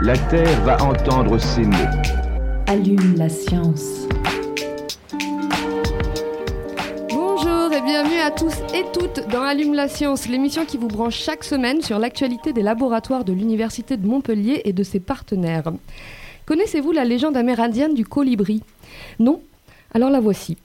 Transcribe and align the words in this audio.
La 0.00 0.16
Terre 0.16 0.62
va 0.64 0.80
entendre 0.84 1.38
ces 1.38 1.62
mots. 1.62 1.74
Allume 2.68 3.16
la 3.16 3.28
science. 3.28 4.06
Bonjour 7.10 7.72
et 7.72 7.82
bienvenue 7.82 8.20
à 8.20 8.30
tous 8.30 8.54
et 8.74 8.84
toutes 8.92 9.28
dans 9.28 9.42
Allume 9.42 9.74
la 9.74 9.88
science, 9.88 10.28
l'émission 10.28 10.64
qui 10.64 10.76
vous 10.76 10.86
branche 10.86 11.16
chaque 11.16 11.42
semaine 11.42 11.82
sur 11.82 11.98
l'actualité 11.98 12.52
des 12.52 12.62
laboratoires 12.62 13.24
de 13.24 13.32
l'Université 13.32 13.96
de 13.96 14.06
Montpellier 14.06 14.62
et 14.64 14.72
de 14.72 14.84
ses 14.84 15.00
partenaires. 15.00 15.72
Connaissez-vous 16.46 16.92
la 16.92 17.04
légende 17.04 17.36
amérindienne 17.36 17.94
du 17.94 18.06
colibri? 18.06 18.62
Non? 19.18 19.42
Alors 19.92 20.10
la 20.10 20.20
voici. 20.20 20.56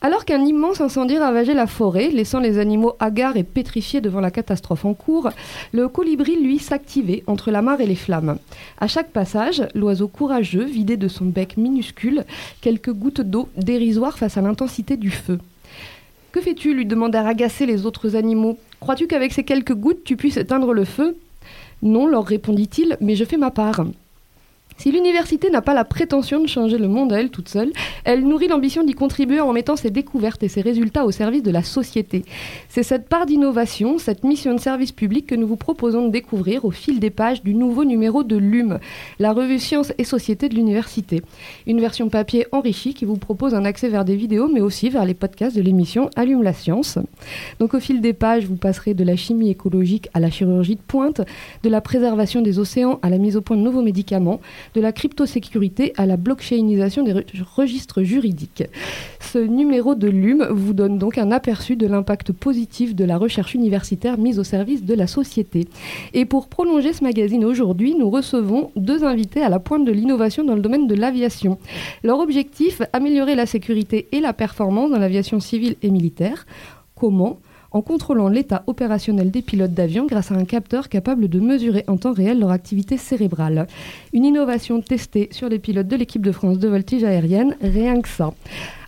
Alors 0.00 0.24
qu'un 0.24 0.44
immense 0.44 0.80
incendie 0.80 1.18
ravageait 1.18 1.54
la 1.54 1.66
forêt, 1.66 2.10
laissant 2.10 2.38
les 2.38 2.58
animaux 2.58 2.94
hagards 3.00 3.36
et 3.36 3.42
pétrifiés 3.42 4.00
devant 4.00 4.20
la 4.20 4.30
catastrophe 4.30 4.84
en 4.84 4.94
cours, 4.94 5.30
le 5.72 5.88
colibri, 5.88 6.40
lui, 6.40 6.60
s'activait 6.60 7.24
entre 7.26 7.50
la 7.50 7.62
mare 7.62 7.80
et 7.80 7.86
les 7.86 7.96
flammes. 7.96 8.38
À 8.78 8.86
chaque 8.86 9.10
passage, 9.10 9.66
l'oiseau 9.74 10.06
courageux 10.06 10.64
vidait 10.64 10.96
de 10.96 11.08
son 11.08 11.24
bec 11.24 11.56
minuscule 11.56 12.24
quelques 12.60 12.92
gouttes 12.92 13.22
d'eau 13.22 13.48
dérisoires 13.56 14.18
face 14.18 14.36
à 14.36 14.40
l'intensité 14.40 14.96
du 14.96 15.10
feu. 15.10 15.40
Que 16.30 16.40
fais-tu 16.40 16.74
lui 16.74 16.86
demandèrent 16.86 17.26
agacés 17.26 17.66
les 17.66 17.84
autres 17.84 18.14
animaux. 18.14 18.56
Crois-tu 18.78 19.08
qu'avec 19.08 19.32
ces 19.32 19.42
quelques 19.42 19.74
gouttes 19.74 20.04
tu 20.04 20.16
puisses 20.16 20.36
éteindre 20.36 20.74
le 20.74 20.84
feu? 20.84 21.16
Non, 21.82 22.06
leur 22.06 22.24
répondit-il, 22.24 22.96
mais 23.00 23.16
je 23.16 23.24
fais 23.24 23.36
ma 23.36 23.50
part. 23.50 23.84
Si 24.78 24.92
l'université 24.92 25.50
n'a 25.50 25.60
pas 25.60 25.74
la 25.74 25.84
prétention 25.84 26.40
de 26.40 26.46
changer 26.46 26.78
le 26.78 26.86
monde 26.86 27.12
à 27.12 27.20
elle 27.20 27.30
toute 27.30 27.48
seule, 27.48 27.72
elle 28.04 28.24
nourrit 28.24 28.46
l'ambition 28.46 28.84
d'y 28.84 28.94
contribuer 28.94 29.40
en 29.40 29.52
mettant 29.52 29.74
ses 29.74 29.90
découvertes 29.90 30.44
et 30.44 30.48
ses 30.48 30.60
résultats 30.60 31.04
au 31.04 31.10
service 31.10 31.42
de 31.42 31.50
la 31.50 31.64
société. 31.64 32.24
C'est 32.68 32.84
cette 32.84 33.08
part 33.08 33.26
d'innovation, 33.26 33.98
cette 33.98 34.22
mission 34.22 34.54
de 34.54 34.60
service 34.60 34.92
public 34.92 35.26
que 35.26 35.34
nous 35.34 35.48
vous 35.48 35.56
proposons 35.56 36.06
de 36.06 36.12
découvrir 36.12 36.64
au 36.64 36.70
fil 36.70 37.00
des 37.00 37.10
pages 37.10 37.42
du 37.42 37.54
nouveau 37.54 37.84
numéro 37.84 38.22
de 38.22 38.36
l'UM, 38.36 38.78
la 39.18 39.32
revue 39.32 39.58
Sciences 39.58 39.92
et 39.98 40.04
Société 40.04 40.48
de 40.48 40.54
l'université. 40.54 41.22
Une 41.66 41.80
version 41.80 42.08
papier 42.08 42.46
enrichie 42.52 42.94
qui 42.94 43.04
vous 43.04 43.16
propose 43.16 43.54
un 43.54 43.64
accès 43.64 43.88
vers 43.88 44.04
des 44.04 44.14
vidéos, 44.14 44.48
mais 44.52 44.60
aussi 44.60 44.90
vers 44.90 45.04
les 45.04 45.14
podcasts 45.14 45.56
de 45.56 45.62
l'émission 45.62 46.08
Allume 46.14 46.44
la 46.44 46.52
science. 46.52 47.00
Donc 47.58 47.74
au 47.74 47.80
fil 47.80 48.00
des 48.00 48.12
pages, 48.12 48.46
vous 48.46 48.54
passerez 48.54 48.94
de 48.94 49.02
la 49.02 49.16
chimie 49.16 49.50
écologique 49.50 50.08
à 50.14 50.20
la 50.20 50.30
chirurgie 50.30 50.76
de 50.76 50.80
pointe, 50.86 51.20
de 51.64 51.68
la 51.68 51.80
préservation 51.80 52.42
des 52.42 52.60
océans 52.60 53.00
à 53.02 53.10
la 53.10 53.18
mise 53.18 53.36
au 53.36 53.40
point 53.40 53.56
de 53.56 53.62
nouveaux 53.62 53.82
médicaments, 53.82 54.40
de 54.74 54.80
la 54.80 54.92
cryptosécurité 54.92 55.92
à 55.96 56.06
la 56.06 56.16
blockchainisation 56.16 57.02
des 57.02 57.12
re- 57.12 57.24
registres 57.54 58.02
juridiques. 58.02 58.64
Ce 59.20 59.38
numéro 59.38 59.94
de 59.94 60.08
l'UM 60.08 60.46
vous 60.50 60.72
donne 60.72 60.98
donc 60.98 61.18
un 61.18 61.30
aperçu 61.30 61.76
de 61.76 61.86
l'impact 61.86 62.32
positif 62.32 62.94
de 62.94 63.04
la 63.04 63.18
recherche 63.18 63.54
universitaire 63.54 64.18
mise 64.18 64.38
au 64.38 64.44
service 64.44 64.84
de 64.84 64.94
la 64.94 65.06
société. 65.06 65.68
Et 66.14 66.24
pour 66.24 66.48
prolonger 66.48 66.92
ce 66.92 67.04
magazine 67.04 67.44
aujourd'hui, 67.44 67.94
nous 67.94 68.10
recevons 68.10 68.70
deux 68.76 69.04
invités 69.04 69.42
à 69.42 69.48
la 69.48 69.58
pointe 69.58 69.84
de 69.84 69.92
l'innovation 69.92 70.44
dans 70.44 70.54
le 70.54 70.60
domaine 70.60 70.86
de 70.86 70.94
l'aviation. 70.94 71.58
Leur 72.02 72.20
objectif, 72.20 72.82
améliorer 72.92 73.34
la 73.34 73.46
sécurité 73.46 74.06
et 74.12 74.20
la 74.20 74.32
performance 74.32 74.90
dans 74.90 74.98
l'aviation 74.98 75.40
civile 75.40 75.76
et 75.82 75.90
militaire. 75.90 76.46
Comment 76.94 77.38
en 77.70 77.82
contrôlant 77.82 78.28
l'état 78.28 78.62
opérationnel 78.66 79.30
des 79.30 79.42
pilotes 79.42 79.72
d'avion 79.72 80.06
grâce 80.06 80.32
à 80.32 80.34
un 80.34 80.44
capteur 80.44 80.88
capable 80.88 81.28
de 81.28 81.40
mesurer 81.40 81.84
en 81.86 81.96
temps 81.96 82.12
réel 82.12 82.38
leur 82.38 82.50
activité 82.50 82.96
cérébrale. 82.96 83.66
Une 84.12 84.24
innovation 84.24 84.80
testée 84.80 85.28
sur 85.32 85.48
les 85.48 85.58
pilotes 85.58 85.88
de 85.88 85.96
l'équipe 85.96 86.22
de 86.22 86.32
France 86.32 86.58
de 86.58 86.68
voltige 86.68 87.04
aérienne, 87.04 87.56
rien 87.60 88.00
que 88.00 88.08
ça. 88.08 88.32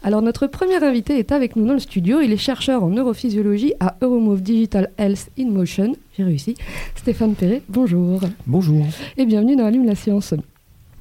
Alors 0.02 0.22
notre 0.22 0.46
premier 0.46 0.82
invité 0.82 1.18
est 1.18 1.32
avec 1.32 1.56
nous 1.56 1.66
dans 1.66 1.74
le 1.74 1.78
studio, 1.78 2.20
il 2.20 2.32
est 2.32 2.38
chercheur 2.38 2.82
en 2.82 2.88
neurophysiologie 2.88 3.74
à 3.80 3.96
Euromove 4.00 4.42
Digital 4.42 4.91
Health 4.98 5.30
in 5.38 5.50
Motion, 5.50 5.94
j'ai 6.16 6.24
réussi, 6.24 6.54
Stéphane 6.97 7.34
Perret, 7.34 7.62
bonjour. 7.68 8.20
Bonjour. 8.47 8.86
Et 9.16 9.26
bienvenue 9.26 9.56
dans 9.56 9.66
Allume 9.66 9.86
la 9.86 9.94
science. 9.94 10.34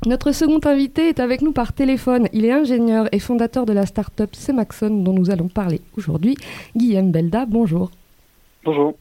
Notre 0.05 0.31
second 0.31 0.61
invité 0.63 1.09
est 1.09 1.19
avec 1.19 1.41
nous 1.41 1.51
par 1.51 1.73
téléphone. 1.73 2.29
Il 2.31 2.45
est 2.45 2.53
ingénieur 2.53 3.09
et 3.11 3.19
fondateur 3.19 3.65
de 3.65 3.73
la 3.73 3.85
start-up 3.85 4.33
Semaxon 4.33 4.89
dont 4.89 5.11
nous 5.11 5.29
allons 5.29 5.49
parler 5.49 5.81
aujourd'hui. 5.97 6.37
Guillaume 6.73 7.11
Belda, 7.11 7.45
bonjour. 7.45 7.91
Bonjour. 8.63 8.95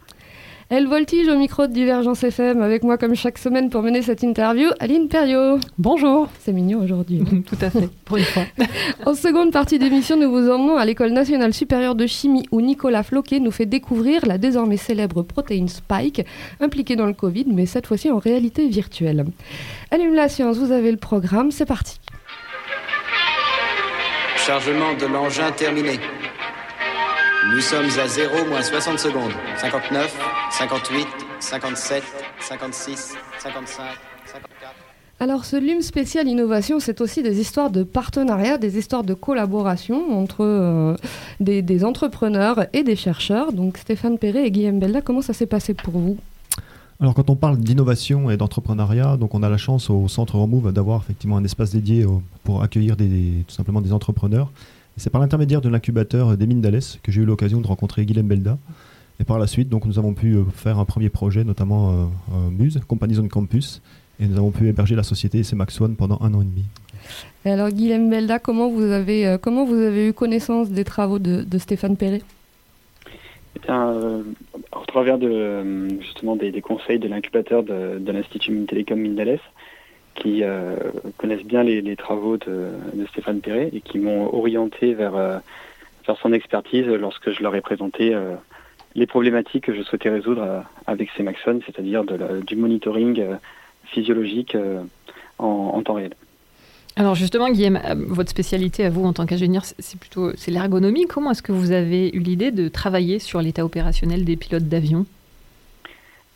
Elle 0.70 0.86
voltige 0.86 1.26
au 1.28 1.36
micro 1.38 1.66
de 1.66 1.72
Divergence 1.72 2.22
FM 2.22 2.60
avec 2.60 2.82
moi 2.82 2.98
comme 2.98 3.14
chaque 3.14 3.38
semaine 3.38 3.70
pour 3.70 3.80
mener 3.80 4.02
cette 4.02 4.22
interview. 4.22 4.68
Aline 4.80 5.08
Perriot. 5.08 5.58
Bonjour. 5.78 6.28
C'est 6.40 6.52
mignon 6.52 6.82
aujourd'hui. 6.82 7.22
Tout 7.48 7.56
à 7.62 7.70
fait, 7.70 7.88
pour 8.04 8.18
une 8.18 8.24
fois. 8.24 8.42
en 9.06 9.14
seconde 9.14 9.50
partie 9.50 9.78
d'émission, 9.78 10.18
nous 10.18 10.30
vous 10.30 10.50
emmenons 10.50 10.76
à 10.76 10.84
l'École 10.84 11.12
nationale 11.12 11.54
supérieure 11.54 11.94
de 11.94 12.06
chimie 12.06 12.46
où 12.52 12.60
Nicolas 12.60 13.02
Floquet 13.02 13.40
nous 13.40 13.50
fait 13.50 13.64
découvrir 13.64 14.26
la 14.26 14.36
désormais 14.36 14.76
célèbre 14.76 15.22
protéine 15.22 15.68
Spike 15.68 16.26
impliquée 16.60 16.96
dans 16.96 17.06
le 17.06 17.14
Covid, 17.14 17.46
mais 17.46 17.64
cette 17.64 17.86
fois-ci 17.86 18.10
en 18.10 18.18
réalité 18.18 18.68
virtuelle. 18.68 19.24
Allume 19.90 20.14
la 20.14 20.28
science, 20.28 20.58
vous 20.58 20.72
avez 20.72 20.90
le 20.90 20.98
programme, 20.98 21.50
c'est 21.50 21.64
parti. 21.64 21.98
Chargement 24.36 24.92
de 25.00 25.06
l'engin 25.06 25.50
terminé. 25.50 25.98
Nous 27.54 27.60
sommes 27.60 27.86
à 27.98 28.08
0 28.08 28.48
moins 28.48 28.62
60 28.62 28.98
secondes. 28.98 29.32
59, 29.60 30.14
58, 30.50 31.06
57, 31.40 32.02
56, 32.40 33.14
55, 33.40 33.84
54. 34.26 34.74
Alors 35.20 35.44
ce 35.44 35.56
LUM 35.56 35.80
spécial 35.82 36.28
innovation, 36.28 36.78
c'est 36.78 37.00
aussi 37.00 37.22
des 37.22 37.40
histoires 37.40 37.70
de 37.70 37.82
partenariat, 37.82 38.56
des 38.58 38.78
histoires 38.78 39.02
de 39.02 39.14
collaboration 39.14 40.16
entre 40.20 40.44
euh, 40.44 40.96
des, 41.40 41.60
des 41.62 41.84
entrepreneurs 41.84 42.66
et 42.72 42.84
des 42.84 42.94
chercheurs. 42.96 43.52
Donc 43.52 43.78
Stéphane 43.78 44.18
Perret 44.18 44.46
et 44.46 44.50
Guillaume 44.50 44.78
Bella, 44.78 45.00
comment 45.02 45.22
ça 45.22 45.32
s'est 45.32 45.46
passé 45.46 45.74
pour 45.74 45.94
vous? 45.98 46.16
Alors 47.00 47.14
quand 47.14 47.30
on 47.30 47.36
parle 47.36 47.56
d'innovation 47.58 48.30
et 48.30 48.36
d'entrepreneuriat, 48.36 49.16
donc 49.16 49.34
on 49.34 49.42
a 49.42 49.48
la 49.48 49.56
chance 49.56 49.88
au 49.90 50.06
centre 50.08 50.36
Remove 50.36 50.72
d'avoir 50.72 51.00
effectivement 51.02 51.36
un 51.36 51.44
espace 51.44 51.70
dédié 51.70 52.04
au- 52.04 52.22
pour 52.44 52.62
accueillir 52.62 52.96
des, 52.96 53.44
tout 53.46 53.54
simplement 53.54 53.80
des 53.80 53.92
entrepreneurs. 53.92 54.50
C'est 54.98 55.10
par 55.10 55.20
l'intermédiaire 55.20 55.60
de 55.60 55.68
l'incubateur 55.68 56.36
des 56.36 56.46
mines 56.46 56.60
d'Alès 56.60 56.98
que 57.04 57.12
j'ai 57.12 57.22
eu 57.22 57.24
l'occasion 57.24 57.60
de 57.60 57.66
rencontrer 57.66 58.04
Guilhem 58.04 58.26
Belda. 58.26 58.58
Et 59.20 59.24
par 59.24 59.38
la 59.38 59.46
suite, 59.46 59.68
donc 59.68 59.84
nous 59.84 59.98
avons 59.98 60.12
pu 60.12 60.34
euh, 60.34 60.44
faire 60.52 60.78
un 60.78 60.84
premier 60.84 61.08
projet, 61.08 61.44
notamment 61.44 61.90
euh, 61.90 61.92
euh, 62.32 62.50
Muse, 62.50 62.80
Company 62.86 63.14
Zone 63.14 63.28
Campus, 63.28 63.80
et 64.20 64.26
nous 64.26 64.36
avons 64.36 64.50
pu 64.50 64.68
héberger 64.68 64.96
la 64.96 65.02
société 65.04 65.42
Max 65.54 65.80
One 65.80 65.94
pendant 65.96 66.18
un 66.20 66.34
an 66.34 66.42
et 66.42 66.44
demi. 66.44 66.64
Et 67.44 67.50
alors 67.50 67.70
Guillaume 67.70 68.10
Belda, 68.10 68.38
comment 68.40 68.68
vous 68.68 68.82
avez, 68.82 69.26
euh, 69.26 69.38
comment 69.38 69.64
vous 69.64 69.76
avez 69.76 70.08
eu 70.08 70.12
connaissance 70.12 70.70
des 70.70 70.84
travaux 70.84 71.18
de, 71.20 71.42
de 71.42 71.58
Stéphane 71.58 71.96
Perret? 71.96 72.22
Eh 73.56 73.60
bien, 73.66 73.88
euh, 73.88 74.22
au 74.72 74.84
travers 74.86 75.18
de, 75.18 75.88
justement 76.00 76.34
des, 76.34 76.50
des 76.50 76.60
conseils 76.60 76.98
de 76.98 77.08
l'incubateur 77.08 77.62
de, 77.62 77.98
de 77.98 78.12
l'Institut 78.12 78.50
Mines 78.52 78.66
Télécom 78.66 79.14
d'Alès, 79.14 79.40
qui 80.18 80.42
euh, 80.42 80.76
connaissent 81.16 81.44
bien 81.44 81.62
les, 81.62 81.96
travaux 81.96 82.36
de, 82.36 82.70
Stéphane 83.10 83.40
Perret 83.40 83.70
et 83.72 83.80
qui 83.80 83.98
m'ont 83.98 84.32
orienté 84.34 84.94
vers, 84.94 85.16
euh, 85.16 85.38
vers 86.06 86.16
son 86.18 86.32
expertise 86.32 86.86
lorsque 86.86 87.30
je 87.30 87.42
leur 87.42 87.54
ai 87.54 87.60
présenté 87.60 88.14
euh, 88.14 88.34
les 88.94 89.06
problématiques 89.06 89.64
que 89.64 89.74
je 89.74 89.82
souhaitais 89.82 90.10
résoudre 90.10 90.64
avec 90.86 91.10
ces 91.16 91.22
Maxon, 91.22 91.60
c'est-à-dire 91.64 92.04
du 92.46 92.56
monitoring 92.56 93.22
physiologique 93.84 94.56
en, 95.38 95.46
en 95.46 95.82
temps 95.82 95.94
réel. 95.94 96.14
Alors 96.96 97.14
justement, 97.14 97.48
Guillaume, 97.48 97.78
votre 98.08 98.30
spécialité 98.30 98.84
à 98.84 98.90
vous 98.90 99.04
en 99.04 99.12
tant 99.12 99.24
qu'ingénieur, 99.24 99.64
c'est- 99.64 100.00
plutôt 100.00 100.32
l'ergonomie. 100.48 101.06
Comment 101.06 101.30
est-ce 101.30 101.42
que 101.42 101.52
vous 101.52 101.70
avez 101.70 102.08
eu 102.12 102.18
l'idée 102.18 102.50
de 102.50 102.68
travailler 102.68 103.20
sur 103.20 103.40
l'état 103.40 103.64
opérationnel 103.64 104.24
des 104.24 104.36
pilotes 104.36 104.68
d'avion? 104.68 105.06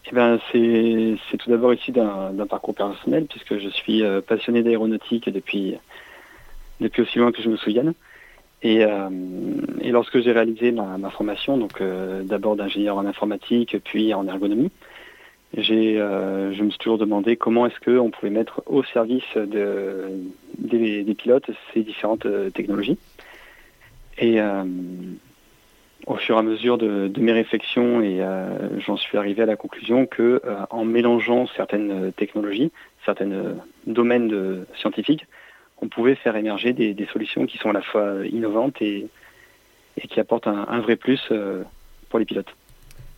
Eh 0.04 0.14
ben, 0.14 0.40
c'est 0.50 1.37
tout 1.38 1.50
d'abord 1.50 1.72
issu 1.72 1.93
d'un 1.93 2.46
parcours 2.49 2.75
personnel, 2.75 3.26
puisque 3.26 3.58
je 3.58 3.69
suis 3.69 4.02
euh, 4.02 4.20
passionné 4.20 4.62
d'aéronautique 4.62 5.28
depuis, 5.31 5.76
depuis 6.81 7.02
aussi 7.02 7.19
loin 7.19 7.31
que 7.31 7.40
je 7.40 7.49
me 7.49 7.56
souvienne. 7.56 7.94
Et, 8.62 8.84
euh, 8.84 9.08
lorsque 9.84 10.20
j'ai 10.20 10.32
réalisé 10.32 10.72
ma, 10.72 10.99
ma 10.99 11.10
formation, 11.10 11.56
donc 11.56 11.81
euh, 11.81 12.22
d'abord 12.25 12.56
d'ingénieur 12.56 12.96
en 12.96 13.06
informatique, 13.06 13.76
puis 13.84 14.12
en 14.12 14.26
ergonomie, 14.26 14.70
j'ai, 15.56 15.96
je 15.96 16.62
me 16.62 16.70
suis 16.70 16.78
toujours 16.78 16.96
demandé 16.96 17.37
comment 17.37 17.66
est-ce 17.66 17.78
qu'on 17.78 18.10
pouvait 18.10 18.31
mettre 18.31 18.62
au 18.64 18.82
service 18.84 19.37
de, 19.37 20.08
des, 20.56 21.02
des 21.02 21.14
pilotes 21.14 21.50
ces 21.75 21.82
différentes 21.82 22.26
technologies. 22.55 22.96
Au 26.06 26.16
fur 26.16 26.37
et 26.37 26.38
à 26.38 26.43
mesure 26.43 26.78
de, 26.78 27.10
mes 27.19 27.32
réflexions, 27.32 28.02
et 28.02 28.20
euh, 28.20 28.81
j'en 28.81 28.96
suis 28.96 29.19
arrivé 29.19 29.43
à 29.43 29.46
la 29.46 29.56
conclusion 29.56 30.06
que 30.06 30.40
euh, 30.44 30.56
en 30.70 30.84
mélangeant 30.84 31.46
certaines 31.56 32.12
technologies, 32.12 32.72
certains 33.04 33.54
domaines 33.87 34.64
scientifiques, 34.75 35.26
on 35.82 35.88
pouvait 35.88 36.14
faire 36.14 36.37
émerger 36.37 36.72
des, 36.72 37.06
solutions 37.12 37.44
qui 37.44 37.58
sont 37.58 37.70
à 37.70 37.72
la 37.72 37.82
fois 37.82 38.25
innovantes 38.31 38.81
et, 38.81 39.08
qui 40.08 40.20
apportent 40.20 40.46
un, 40.46 40.81
vrai 40.81 40.96
plus 40.96 41.20
euh, 41.31 41.62
pour 42.08 42.19
les 42.19 42.25
pilotes. 42.25 42.55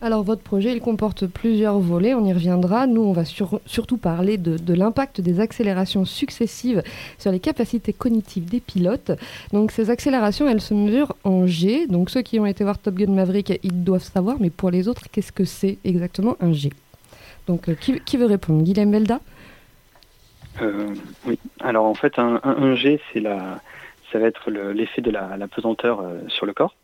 Alors 0.01 0.23
votre 0.23 0.41
projet, 0.41 0.73
il 0.73 0.81
comporte 0.81 1.25
plusieurs 1.25 1.79
volets, 1.79 2.13
on 2.13 2.25
y 2.25 2.33
reviendra. 2.33 2.85
Nous, 2.85 3.01
on 3.01 3.13
va 3.13 3.23
sur, 3.23 3.61
surtout 3.65 3.97
parler 3.97 4.37
de, 4.37 4.73
l'impact 4.73 5.21
des 5.21 5.39
accélérations 5.39 6.03
successives 6.03 6.83
sur 7.17 7.31
les 7.31 7.39
capacités 7.39 7.93
cognitives 7.93 8.45
des 8.45 8.59
pilotes. 8.59 9.11
Donc 9.53 9.71
ces 9.71 9.89
accélérations, 9.89 10.49
elles 10.49 10.61
se 10.61 10.73
mesurent 10.73 11.15
en 11.23 11.47
G. 11.47 11.87
Donc 11.87 12.09
ceux 12.09 12.21
qui 12.21 12.39
ont 12.39 12.45
été 12.45 12.63
voir 12.63 12.77
Top 12.77 12.95
Gun 12.95 13.11
Maverick, 13.11 13.57
ils 13.63 13.83
doivent 13.83 14.03
savoir, 14.03 14.35
mais 14.39 14.49
pour 14.49 14.69
les 14.69 14.87
autres, 14.89 15.03
qu'est-ce 15.11 15.31
que 15.31 15.45
c'est 15.45 15.77
exactement 15.85 16.35
un 16.41 16.51
G? 16.51 16.71
Donc 17.47 17.69
euh, 17.69 17.75
qui, 17.75 18.17
veut 18.17 18.25
répondre? 18.25 18.63
Guillaume 18.63 18.91
Belda? 18.91 19.21
Euh, 20.61 20.93
Oui, 21.25 21.39
alors 21.61 21.85
en 21.85 21.95
fait, 21.95 22.19
un, 22.19 22.75
G, 22.75 22.99
c'est 23.13 23.21
la, 23.21 23.61
ça 24.11 24.19
va 24.19 24.27
être 24.27 24.51
l'effet 24.51 25.01
le, 25.01 25.03
de 25.03 25.11
la, 25.11 25.37
la 25.37 25.47
pesanteur 25.47 26.01
euh, 26.01 26.19
sur 26.27 26.45
le 26.45 26.53
corps. 26.53 26.75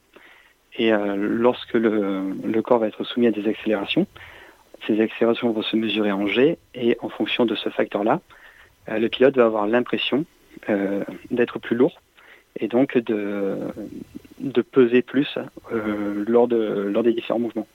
Et 0.76 0.94
euh, 0.94 1.16
lorsque 1.16 1.74
le, 1.74 2.62
corps 2.62 2.80
va 2.80 2.88
être 2.88 3.04
soumis 3.04 3.28
à 3.28 3.32
des 3.32 3.48
accélérations, 3.48 4.08
ces 4.88 5.00
accélérations 5.02 5.52
vont 5.52 5.62
se 5.62 5.76
mesurer 5.76 6.12
en 6.12 6.28
G 6.28 6.58
et 6.74 6.98
en 7.02 7.10
fonction 7.10 7.46
de 7.46 7.56
ce 7.56 7.70
facteur-là, 7.70 8.22
euh, 8.90 8.98
le 8.98 9.10
pilote 9.10 9.36
va 9.36 9.46
avoir 9.46 9.68
l'impression 9.68 10.26
euh, 10.70 11.04
d'être 11.30 11.60
plus 11.60 11.76
lourd 11.76 12.02
et 12.60 12.68
donc 12.68 12.98
de, 12.98 13.58
peser 14.72 15.02
plus 15.02 15.38
lors, 16.28 16.48
lors 16.48 17.04
des 17.04 17.14
différents 17.14 17.40
mouvements. 17.40 17.68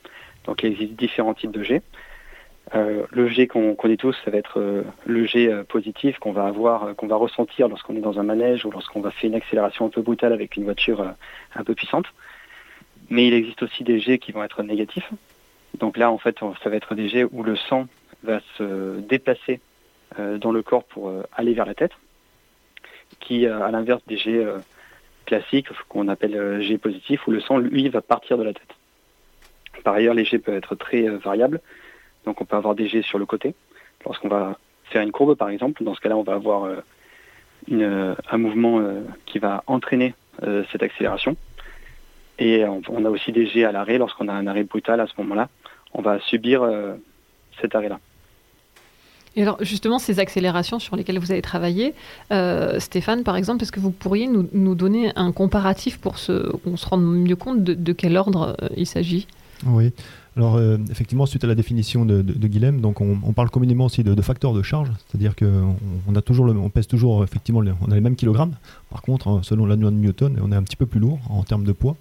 Donc 0.44 0.62
il 0.62 0.72
existe 0.72 0.93
différents 0.93 1.32
types 1.32 1.50
de 1.50 1.62
G. 1.62 1.82
le 2.75 3.28
G 3.28 3.46
qu'on 3.46 3.75
connaît 3.75 3.96
tous, 3.96 4.14
ça 4.25 4.31
va 4.31 4.37
être 4.37 4.84
le 5.06 5.25
G 5.25 5.50
positif 5.69 6.19
qu'on 6.19 6.32
va 6.32 6.44
avoir, 6.44 6.94
qu'on 6.94 7.06
va 7.06 7.16
ressentir 7.16 7.69
lorsqu'on 7.69 7.96
est 7.96 8.00
dans 8.00 8.20
un 8.20 8.22
manège 8.22 8.66
ou 8.66 8.70
lorsqu'on 8.70 9.00
va 9.00 9.10
faire 9.10 9.31
une 9.31 9.37
accélération 9.37 9.87
un 9.87 9.88
peu 9.88 10.02
brutale 10.02 10.34
avec 10.34 10.56
une 10.56 10.64
voiture 10.64 11.02
un 11.54 11.64
peu 11.64 11.75
puissante. 11.75 12.06
Mais 13.11 13.26
il 13.26 13.35
existe 13.35 13.62
aussi 13.62 13.85
des 13.85 14.00
jets 14.00 14.19
qui 14.19 14.32
vont 14.32 14.43
être 14.43 14.62
négatifs. 14.62 15.11
Donc 15.79 15.97
là, 15.97 16.11
en 16.11 16.19
fait, 16.19 16.37
ça 16.62 16.70
va 16.70 16.76
être 16.76 16.94
des 16.94 17.08
jets 17.08 17.25
où 17.25 17.43
le 17.43 17.56
sang 17.56 17.87
va 18.23 18.41
se 18.56 18.99
déplacer 19.00 19.61
euh, 20.19 20.38
dans 20.38 20.53
le 20.53 20.62
corps 20.62 20.85
pour 20.85 21.08
euh, 21.08 21.23
aller 21.37 21.53
vers 21.53 21.67
la 21.67 21.75
tête, 21.75 21.93
qui, 23.20 23.47
euh, 23.47 23.62
à 23.62 23.70
l'inverse 23.70 24.03
des 24.06 24.17
jets 24.17 24.47
classiques, 25.26 25.69
qu'on 25.88 26.08
appelle 26.08 26.62
jets 26.62 26.79
positifs, 26.79 27.26
où 27.26 27.31
le 27.31 27.41
sang, 27.41 27.58
lui, 27.58 27.88
va 27.88 28.00
partir 28.00 28.38
de 28.38 28.43
la 28.43 28.53
tête. 28.53 28.75
Par 29.85 29.94
ailleurs, 29.94 30.14
les 30.14 30.25
jets 30.25 30.38
peuvent 30.38 30.56
être 30.56 30.75
très 30.75 31.03
variables. 31.08 31.61
Donc 32.25 32.41
on 32.41 32.44
peut 32.44 32.56
avoir 32.56 32.75
des 32.75 32.88
jets 32.88 33.03
sur 33.03 33.19
le 33.19 33.26
côté. 33.26 33.55
Lorsqu'on 34.05 34.29
va 34.29 34.58
faire 34.85 35.03
une 35.03 35.12
courbe, 35.12 35.37
par 35.37 35.49
exemple, 35.49 35.85
dans 35.85 35.94
ce 35.94 36.00
cas-là, 36.00 36.17
on 36.17 36.23
va 36.23 36.35
avoir 36.35 36.70
un 37.70 38.38
mouvement 38.38 38.82
qui 39.26 39.38
va 39.38 39.62
entraîner 39.67 40.14
cette 40.70 40.82
accélération. 40.82 41.37
Et 42.38 42.64
on 42.66 43.04
a 43.04 43.10
aussi 43.10 43.32
des 43.32 43.46
jets 43.46 43.64
à 43.64 43.72
l'arrêt. 43.72 43.98
Lorsqu'on 43.98 44.28
a 44.28 44.32
un 44.32 44.46
arrêt 44.46 44.64
brutal 44.64 45.00
à 45.00 45.06
ce 45.06 45.12
moment-là, 45.18 45.48
on 45.94 46.02
va 46.02 46.20
subir 46.20 46.62
euh, 46.62 46.94
cet 47.60 47.74
arrêt-là. 47.74 47.98
Et 49.36 49.42
alors 49.42 49.58
justement, 49.60 49.98
ces 49.98 50.18
accélérations 50.18 50.78
sur 50.78 50.96
lesquelles 50.96 51.18
vous 51.18 51.30
avez 51.30 51.42
travaillé, 51.42 51.94
euh, 52.32 52.80
Stéphane, 52.80 53.22
par 53.22 53.36
exemple, 53.36 53.62
est-ce 53.62 53.72
que 53.72 53.80
vous 53.80 53.90
pourriez 53.90 54.26
nous, 54.26 54.48
nous, 54.52 54.74
donner 54.74 55.12
un 55.14 55.30
comparatif 55.30 55.98
pour 55.98 56.14
qu'on 56.14 56.76
se 56.76 56.86
rende 56.86 57.04
mieux 57.04 57.36
compte 57.36 57.62
de, 57.62 57.74
de 57.74 57.92
quel 57.92 58.16
ordre 58.16 58.56
euh, 58.62 58.68
il 58.76 58.86
s'agit? 58.86 59.26
Oui. 59.66 59.92
Alors 60.36 60.56
euh, 60.56 60.76
effectivement, 60.90 61.24
suite 61.24 61.44
à 61.44 61.46
la 61.46 61.54
définition 61.54 62.04
de, 62.04 62.20
de, 62.20 62.48
Guilhem, 62.48 62.82
donc 62.82 63.00
on, 63.00 63.32
parle 63.32 63.48
communément 63.48 63.86
aussi 63.86 64.04
de, 64.04 64.14
de 64.14 64.22
facteurs 64.22 64.52
de 64.52 64.60
charge, 64.62 64.90
c'est-à-dire 65.08 65.34
qu'on 65.34 65.76
on 66.06 66.14
a 66.14 66.20
toujours, 66.20 66.44
le, 66.44 66.52
on 66.52 66.68
pèse 66.68 66.86
toujours 66.86 67.24
effectivement, 67.24 67.62
le, 67.62 67.72
on 67.80 67.90
a 67.90 67.94
les 67.94 68.02
mêmes 68.02 68.16
kilogrammes. 68.16 68.52
Par 68.90 69.00
contre, 69.00 69.40
selon 69.42 69.64
la 69.64 69.76
loi 69.76 69.90
de 69.90 69.96
Newton, 69.96 70.38
on 70.42 70.52
est 70.52 70.54
un 70.54 70.62
petit 70.62 70.76
peu 70.76 70.84
plus 70.84 71.00
lourd 71.00 71.18
en 71.30 71.42
termes 71.42 71.64
de 71.64 71.72
poids. 71.72 71.96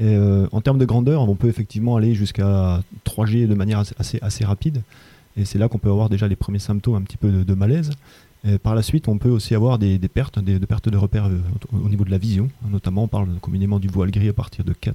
Euh, 0.00 0.46
en 0.52 0.60
termes 0.60 0.78
de 0.78 0.84
grandeur, 0.84 1.28
on 1.28 1.34
peut 1.34 1.48
effectivement 1.48 1.96
aller 1.96 2.14
jusqu'à 2.14 2.80
3G 3.06 3.48
de 3.48 3.54
manière 3.54 3.82
assez, 3.98 4.18
assez 4.22 4.44
rapide. 4.44 4.82
Et 5.36 5.44
c'est 5.44 5.58
là 5.58 5.68
qu'on 5.68 5.78
peut 5.78 5.90
avoir 5.90 6.08
déjà 6.08 6.28
les 6.28 6.36
premiers 6.36 6.60
symptômes 6.60 6.94
un 6.94 7.02
petit 7.02 7.16
peu 7.16 7.30
de, 7.30 7.54
malaise. 7.54 7.90
Par 8.62 8.74
la 8.74 8.82
suite, 8.82 9.08
on 9.08 9.18
peut 9.18 9.30
aussi 9.30 9.54
avoir 9.54 9.78
des, 9.78 9.98
pertes, 9.98 10.38
des, 10.38 10.58
des, 10.58 10.66
pertes 10.66 10.88
de 10.90 10.98
repères 10.98 11.26
euh, 11.26 11.40
au, 11.72 11.78
au, 11.78 11.88
niveau 11.88 12.04
de 12.04 12.10
la 12.10 12.18
vision. 12.18 12.50
Notamment, 12.68 13.04
on 13.04 13.08
parle 13.08 13.28
communément 13.40 13.80
du 13.80 13.88
voile 13.88 14.10
gris 14.10 14.28
à 14.28 14.32
partir 14.32 14.64
de 14.64 14.74
4, 14.74 14.94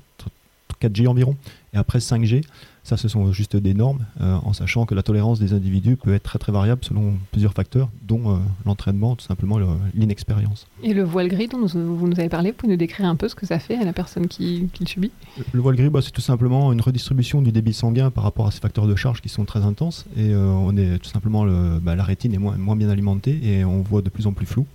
4G 0.82 1.08
environ. 1.08 1.36
Et 1.74 1.78
après 1.78 2.00
5G, 2.00 2.44
ça 2.84 2.98
ce 2.98 3.08
sont 3.08 3.32
juste 3.32 3.56
des 3.56 3.74
normes, 3.74 4.06
euh, 4.20 4.36
en 4.44 4.54
sachant 4.54 4.86
que 4.86 4.96
la 4.96 5.04
tolérance 5.04 5.40
des 5.40 5.54
individus 5.54 5.96
peut 5.96 6.14
être 6.14 6.24
très 6.24 6.40
très 6.40 6.52
variable 6.52 6.84
selon 6.84 7.14
plusieurs 7.32 7.54
facteurs, 7.54 7.90
dont 8.02 8.32
euh, 8.32 8.38
l'entraînement, 8.66 9.16
tout 9.16 9.26
simplement 9.26 9.60
l'inexpérience. 9.94 10.68
Et 10.82 10.94
le 10.94 11.04
voile 11.04 11.28
gris 11.28 11.48
dont 11.48 11.60
nous, 11.60 11.68
vous 11.68 12.08
nous 12.08 12.20
avez 12.20 12.30
parlé, 12.30 12.52
vous 12.52 12.58
pouvez 12.58 12.72
nous 12.72 12.78
décrire 12.78 13.06
un 13.06 13.16
peu 13.16 13.28
ce 13.28 13.36
que 13.36 13.46
ça 13.46 13.60
fait 13.60 13.76
à 13.76 13.86
la 13.86 13.94
personne 13.94 14.28
qui, 14.28 14.70
qui 14.74 14.84
le 14.84 14.90
subit? 14.90 15.12
Le 15.52 15.62
voile 15.62 15.76
gris, 15.76 15.90
bah, 15.90 16.00
c'est 16.02 16.12
tout 16.12 16.22
simplement 16.22 16.74
une 16.74 16.82
redistribution 16.82 17.42
du 17.42 17.52
débit 17.52 17.74
sanguin 17.74 18.10
par 18.10 18.24
rapport 18.24 18.48
à 18.48 18.52
ces 18.52 18.60
facteurs 18.60 18.88
de 18.88 18.96
charge 18.96 19.22
qui 19.22 19.30
sont 19.30 19.46
très 19.46 19.62
intenses, 19.64 20.06
et 20.18 20.34
euh, 20.34 20.46
on 20.46 20.76
est 20.76 20.98
tout 20.98 21.10
simplement, 21.10 21.46
le, 21.46 21.80
bah, 21.80 21.96
la 21.96 22.04
rétine 22.04 22.34
est 22.34 22.40
moins, 22.40 22.58
moins 22.58 22.76
bien 22.76 22.90
alimentée, 22.90 23.40
et 23.44 23.64
on 23.64 23.82
voit 23.82 24.02
de 24.02 24.10
plus 24.10 24.26
en 24.26 24.34
plus 24.34 24.48
flou. 24.48 24.66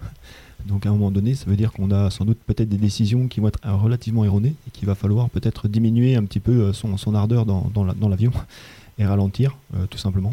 Donc 0.66 0.86
à 0.86 0.88
un 0.88 0.92
moment 0.92 1.10
donné, 1.10 1.34
ça 1.34 1.46
veut 1.46 1.56
dire 1.56 1.72
qu'on 1.72 1.90
a 1.90 2.10
sans 2.10 2.24
doute 2.24 2.38
peut-être 2.46 2.68
des 2.68 2.78
décisions 2.78 3.28
qui 3.28 3.40
vont 3.40 3.48
être 3.48 3.60
relativement 3.64 4.24
erronées 4.24 4.54
et 4.66 4.70
qu'il 4.70 4.86
va 4.86 4.94
falloir 4.94 5.28
peut-être 5.28 5.68
diminuer 5.68 6.16
un 6.16 6.24
petit 6.24 6.40
peu 6.40 6.72
son, 6.72 6.96
son 6.96 7.14
ardeur 7.14 7.44
dans, 7.44 7.70
dans 7.74 8.08
l'avion 8.08 8.30
la, 8.34 8.46
et 8.98 9.06
ralentir 9.06 9.56
euh, 9.76 9.86
tout 9.86 9.98
simplement. 9.98 10.32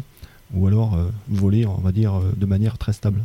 Ou 0.54 0.66
alors 0.66 0.94
euh, 0.94 1.10
voler, 1.28 1.66
on 1.66 1.80
va 1.80 1.92
dire, 1.92 2.14
euh, 2.14 2.32
de 2.36 2.46
manière 2.46 2.78
très 2.78 2.92
stable. 2.92 3.22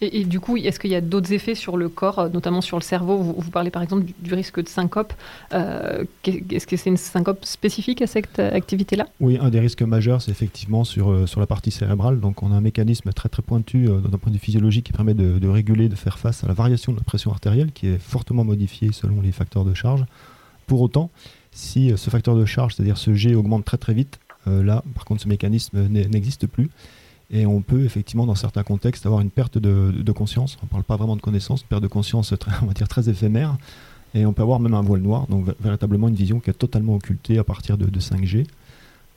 Et, 0.00 0.24
du 0.24 0.40
coup, 0.40 0.56
est-ce 0.56 0.80
qu'il 0.80 0.90
y 0.90 0.96
a 0.96 1.00
d'autres 1.00 1.32
effets 1.32 1.54
sur 1.54 1.76
le 1.76 1.88
corps, 1.88 2.28
notamment 2.30 2.60
sur 2.60 2.76
le 2.76 2.82
cerveau? 2.82 3.16
Vous, 3.16 3.50
parlez 3.50 3.70
par 3.70 3.80
exemple 3.80 4.04
du, 4.18 4.34
risque 4.34 4.60
de 4.60 4.68
syncope. 4.68 5.12
Euh, 5.52 6.04
est-ce 6.26 6.66
que 6.66 6.76
c'est 6.76 6.90
une 6.90 6.96
syncope 6.96 7.44
spécifique 7.44 8.02
à 8.02 8.08
cette 8.08 8.40
activité-là? 8.40 9.06
Oui, 9.20 9.38
un 9.40 9.50
des 9.50 9.60
risques 9.60 9.82
majeurs, 9.82 10.20
c'est 10.20 10.32
effectivement 10.32 10.82
sur, 10.82 11.10
euh, 11.10 11.26
sur 11.26 11.38
la 11.38 11.46
partie 11.46 11.70
cérébrale. 11.70 12.18
Donc, 12.18 12.42
on 12.42 12.52
a 12.52 12.56
un 12.56 12.60
mécanisme 12.60 13.12
très 13.12 13.28
très 13.28 13.42
pointu 13.42 13.88
euh, 13.88 14.00
d'un 14.00 14.18
point 14.18 14.30
de 14.30 14.36
vue 14.36 14.42
physiologique 14.42 14.86
qui 14.86 14.92
permet 14.92 15.14
de, 15.14 15.48
réguler, 15.48 15.88
de 15.88 15.94
faire 15.94 16.18
face 16.18 16.42
à 16.42 16.48
la 16.48 16.54
variation 16.54 16.92
de 16.92 16.98
la 16.98 17.04
pression 17.04 17.30
artérielle 17.30 17.70
qui 17.72 17.86
est 17.86 17.98
fortement 17.98 18.44
modifiée 18.44 18.90
selon 18.92 19.20
les 19.20 19.30
facteurs 19.30 19.64
de 19.64 19.74
charge. 19.74 20.04
Pour 20.66 20.80
autant, 20.80 21.10
si 21.52 21.92
ce 21.96 22.10
facteur 22.10 22.34
de 22.34 22.44
charge, 22.44 22.74
c'est-à-dire 22.74 22.98
ce 22.98 23.14
G, 23.14 23.36
augmente 23.36 23.64
très 23.64 23.76
très 23.76 23.94
vite, 23.94 24.18
là, 24.46 24.82
par 24.94 25.04
contre, 25.04 25.22
ce 25.22 25.28
mécanisme 25.28 25.86
n'existe 25.88 26.46
plus 26.46 26.70
et 27.30 27.46
on 27.46 27.62
peut 27.62 27.84
effectivement 27.84 28.26
dans 28.26 28.34
certains 28.34 28.62
contextes 28.62 29.06
avoir 29.06 29.20
une 29.20 29.30
perte 29.30 29.58
de, 29.58 30.12
conscience, 30.12 30.56
on 30.62 30.66
ne 30.66 30.70
parle 30.70 30.84
pas 30.84 30.96
vraiment 30.96 31.16
de 31.16 31.20
connaissance, 31.20 31.62
une 31.62 31.68
perte 31.68 31.82
de 31.82 31.88
conscience 31.88 32.34
très, 32.38 32.52
on 32.62 32.66
va 32.66 32.72
dire 32.72 32.88
très 32.88 33.08
éphémère, 33.08 33.56
et 34.14 34.26
on 34.26 34.32
peut 34.32 34.42
avoir 34.42 34.60
même 34.60 34.74
un 34.74 34.82
voile 34.82 35.00
noir, 35.00 35.26
donc 35.28 35.46
véritablement 35.60 36.08
une 36.08 36.14
vision 36.14 36.40
qui 36.40 36.50
est 36.50 36.54
totalement 36.54 36.94
occultée 36.94 37.38
à 37.38 37.44
partir 37.44 37.76
de, 37.78 37.86
de 37.86 38.00
5G. 38.00 38.46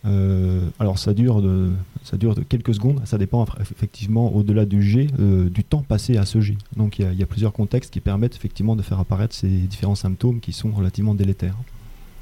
Euh, 0.05 0.69
alors 0.79 0.99
ça 0.99 1.13
dure, 1.13 1.41
de, 1.41 1.71
ça 2.03 2.17
dure 2.17 2.35
quelques 2.47 2.75
secondes, 2.75 3.01
ça 3.05 3.17
dépend 3.17 3.45
effectivement 3.59 4.33
au-delà 4.33 4.65
du 4.65 4.81
G, 4.81 5.07
euh, 5.19 5.49
du 5.49 5.63
temps 5.63 5.81
passé 5.81 6.17
à 6.17 6.25
ce 6.25 6.39
G. 6.39 6.57
Donc 6.75 6.99
il 6.99 7.13
y, 7.13 7.23
a 7.23 7.25
plusieurs 7.25 7.51
contextes 7.51 7.91
qui 7.91 7.99
permettent 7.99 8.35
effectivement 8.35 8.75
de 8.75 8.81
faire 8.81 8.99
apparaître 8.99 9.35
ces 9.35 9.47
différents 9.47 9.95
symptômes 9.95 10.39
qui 10.39 10.53
sont 10.53 10.71
relativement 10.71 11.13
délétères. 11.13 11.57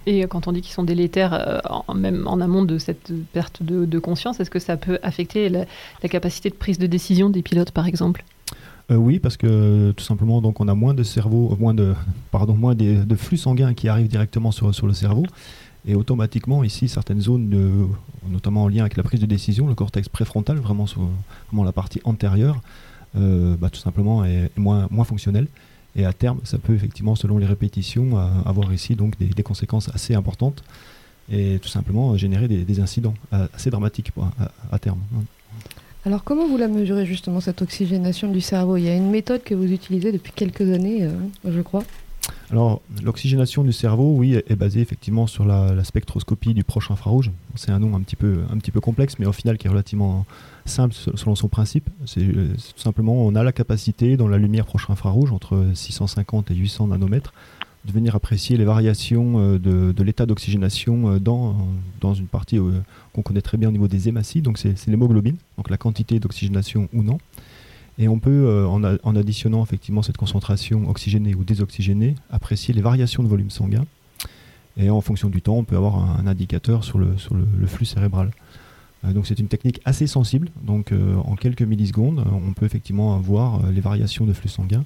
Et 0.08 0.22
quand 0.28 0.48
on 0.48 0.52
dit 0.52 0.62
qu'ils 0.62 0.74
sont 0.74 0.84
délétères, 0.84 1.34
euh, 1.34 1.94
même 1.94 2.28
en 2.28 2.40
amont 2.40 2.64
de 2.64 2.78
cette 2.78 3.12
perte 3.34 3.64
de, 3.64 4.00
conscience, 4.00 4.40
est-ce 4.40 4.52
que 4.52 4.60
ça 4.60 4.78
peut 4.78 5.00
affecter 5.02 5.50
la, 5.50 5.66
capacité 6.10 6.50
de 6.50 6.56
prise 6.56 6.78
de 6.78 6.88
décision 6.88 7.30
des 7.30 7.42
pilotes, 7.42 7.72
par 7.72 7.88
exemple? 7.88 8.24
Euh, 8.92 8.96
Oui, 8.96 9.20
parce 9.20 9.38
que 9.38 9.92
tout 9.92 10.04
simplement, 10.04 10.42
donc, 10.42 10.60
on 10.60 10.68
a 10.68 10.76
moins 10.76 10.94
de 10.94 11.04
cerveau, 11.04 11.56
moins 11.60 11.74
de, 11.74 11.94
pardon, 12.32 12.54
moins 12.54 12.76
de, 12.76 13.16
flux 13.16 13.38
sanguin 13.38 13.74
qui 13.74 13.88
arrivent 13.88 14.08
directement 14.08 14.52
sur, 14.52 14.74
sur 14.74 14.88
le 14.88 14.94
cerveau. 14.94 15.26
Et 15.88 15.96
automatiquement, 15.96 16.64
ici, 16.64 16.88
certaines 16.88 17.22
zones, 17.22 17.88
notamment 18.28 18.64
en 18.64 18.68
lien 18.68 18.82
avec 18.82 18.98
la 18.98 19.04
prise 19.04 19.20
de 19.20 19.28
décision, 19.28 19.68
le 19.68 19.76
cortex 19.76 20.10
préfrontal, 20.10 20.58
vraiment, 20.58 20.86
vraiment 21.48 21.64
la 21.64 21.72
partie 21.72 22.02
antérieure, 22.06 22.62
euh, 23.18 23.56
bah, 23.56 23.70
tout 23.70 23.80
simplement 23.80 24.26
est, 24.26 24.52
est 24.56 24.58
moins, 24.58 24.88
moins 24.90 25.06
fonctionnelle. 25.06 25.48
Et 25.96 26.06
à 26.06 26.14
terme, 26.14 26.40
ça 26.44 26.58
peut 26.58 26.74
effectivement, 26.74 27.16
selon 27.16 27.38
les 27.38 27.46
répétitions, 27.46 28.18
euh, 28.18 28.28
avoir 28.46 28.74
ici 28.74 28.96
donc 28.96 29.18
des, 29.18 29.44
conséquences 29.44 29.90
assez 29.94 30.14
importantes 30.14 30.64
et 31.32 31.60
tout 31.60 31.70
simplement 31.70 32.16
générer 32.18 32.48
des, 32.48 32.80
incidents 32.80 33.16
assez 33.32 33.72
dramatiques 33.72 34.12
à, 34.40 34.52
à, 34.72 34.80
terme. 34.80 35.00
Alors 36.06 36.24
comment 36.24 36.48
vous 36.48 36.58
la 36.58 36.68
mesurez 36.68 37.06
justement 37.08 37.40
cette 37.40 37.64
oxygénation 37.64 38.32
du 38.32 38.40
cerveau? 38.40 38.78
Il 38.78 38.84
y 38.84 38.90
a 38.90 38.96
une 38.96 39.10
méthode 39.10 39.44
que 39.44 39.56
vous 39.56 39.72
utilisez 39.72 40.12
depuis 40.12 40.32
quelques 40.32 40.70
années, 40.72 41.04
euh, 41.04 41.10
je 41.50 41.62
crois. 41.62 41.84
Alors, 42.52 42.82
l'oxygénation 43.04 43.64
du 43.64 43.72
cerveau, 43.72 44.16
oui, 44.16 44.36
est 44.36 44.56
basée 44.56 44.82
effectivement 44.82 45.28
sur 45.28 45.46
la, 45.46 45.84
spectroscopie 45.84 46.54
du 46.54 46.64
proche 46.64 46.92
infrarouge. 46.92 47.32
C'est 47.56 47.72
un 47.72 47.80
nom 47.80 47.96
un 47.96 48.02
petit, 48.02 48.16
peu, 48.16 48.46
complexe, 48.82 49.18
mais 49.20 49.26
au 49.26 49.32
final 49.32 49.58
qui 49.58 49.68
est 49.68 49.70
relativement 49.70 50.26
simple 50.66 50.94
selon 50.94 51.36
son 51.36 51.48
principe. 51.48 51.90
C'est 52.06 52.22
tout 52.22 52.80
simplement, 52.82 53.14
on 53.26 53.36
a 53.36 53.44
la 53.44 53.52
capacité 53.52 54.18
dans 54.18 54.28
la 54.28 54.38
lumière 54.38 54.66
proche 54.66 54.90
infrarouge, 54.90 55.32
entre 55.32 55.66
650 55.74 56.52
et 56.52 56.56
800 56.56 56.88
nanomètres, 56.88 57.34
de 57.86 57.92
venir 57.92 58.16
apprécier 58.16 58.58
les 58.58 58.66
variations 58.66 59.58
de, 59.58 59.92
de 59.92 60.04
l'état 60.04 60.26
d'oxygénation 60.26 61.18
dans, 61.18 61.56
dans 62.02 62.14
une 62.14 62.28
partie 62.28 62.60
qu'on 63.14 63.22
connaît 63.22 63.42
très 63.42 63.58
bien 63.58 63.70
au 63.70 63.72
niveau 63.72 63.88
des 63.88 64.08
hématies, 64.08 64.42
donc 64.42 64.58
c'est 64.58 64.88
l'hémoglobine, 64.88 65.38
donc 65.58 65.70
la 65.70 65.78
quantité 65.78 66.20
d'oxygénation 66.20 66.90
ou 66.94 67.04
non. 67.04 67.18
Et 67.98 68.08
on 68.08 68.20
peut, 68.20 68.66
en, 68.68 68.84
en, 68.84 69.16
additionnant 69.16 69.64
effectivement 69.64 70.02
cette 70.02 70.18
concentration 70.18 70.90
oxygénée 70.90 71.34
ou 71.34 71.46
désoxygénée, 71.46 72.16
apprécier 72.30 72.74
les 72.74 72.82
variations 72.82 73.24
de 73.24 73.28
volume 73.30 73.50
sanguin. 73.50 73.86
Et 74.78 74.90
en 74.90 75.02
fonction 75.02 75.30
du 75.30 75.42
temps, 75.42 75.56
on 75.56 75.64
peut 75.64 75.78
avoir 75.78 76.20
un, 76.20 76.28
indicateur 76.28 76.84
sur 76.84 77.00
le, 77.00 77.16
flux 77.66 77.86
cérébral. 77.86 78.32
Euh, 79.04 79.14
donc 79.14 79.28
c'est 79.28 79.40
une 79.40 79.48
technique 79.48 79.82
assez 79.86 80.08
sensible. 80.08 80.50
Donc 80.64 80.92
euh, 80.92 81.16
en 81.16 81.36
quelques 81.36 81.62
millisecondes, 81.62 82.26
on 82.32 82.54
peut 82.54 82.66
effectivement 82.66 83.18
voir 83.20 83.64
euh, 83.64 83.72
les 83.72 83.82
variations 83.82 84.26
de 84.26 84.34
flux 84.34 84.50
sanguin. 84.50 84.84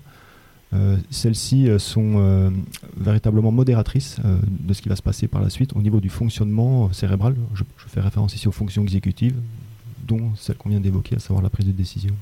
Celles-ci 1.10 1.68
sont 1.80 2.54
véritablement 2.96 3.52
modératrices 3.52 4.18
de 4.48 4.72
ce 4.72 4.84
qui 4.84 4.90
va 4.90 4.96
se 4.96 5.02
passer 5.02 5.28
par 5.28 5.42
la 5.42 5.50
suite 5.50 5.76
au 5.76 5.82
niveau 5.82 6.00
du 6.00 6.10
fonctionnement 6.10 6.94
cérébral. 6.94 7.36
Je, 7.56 7.64
fais 7.88 8.02
référence 8.02 8.36
ici 8.36 8.48
aux 8.48 8.52
fonctions 8.52 8.84
exécutives, 8.84 9.34
dont 10.08 10.30
celle 10.36 10.58
qu'on 10.58 10.70
vient 10.70 10.80
d'évoquer, 10.80 11.16
à 11.16 11.20
savoir 11.20 11.42
la 11.42 11.50
prise 11.50 11.66
de 11.66 11.72
décision. 11.72 12.14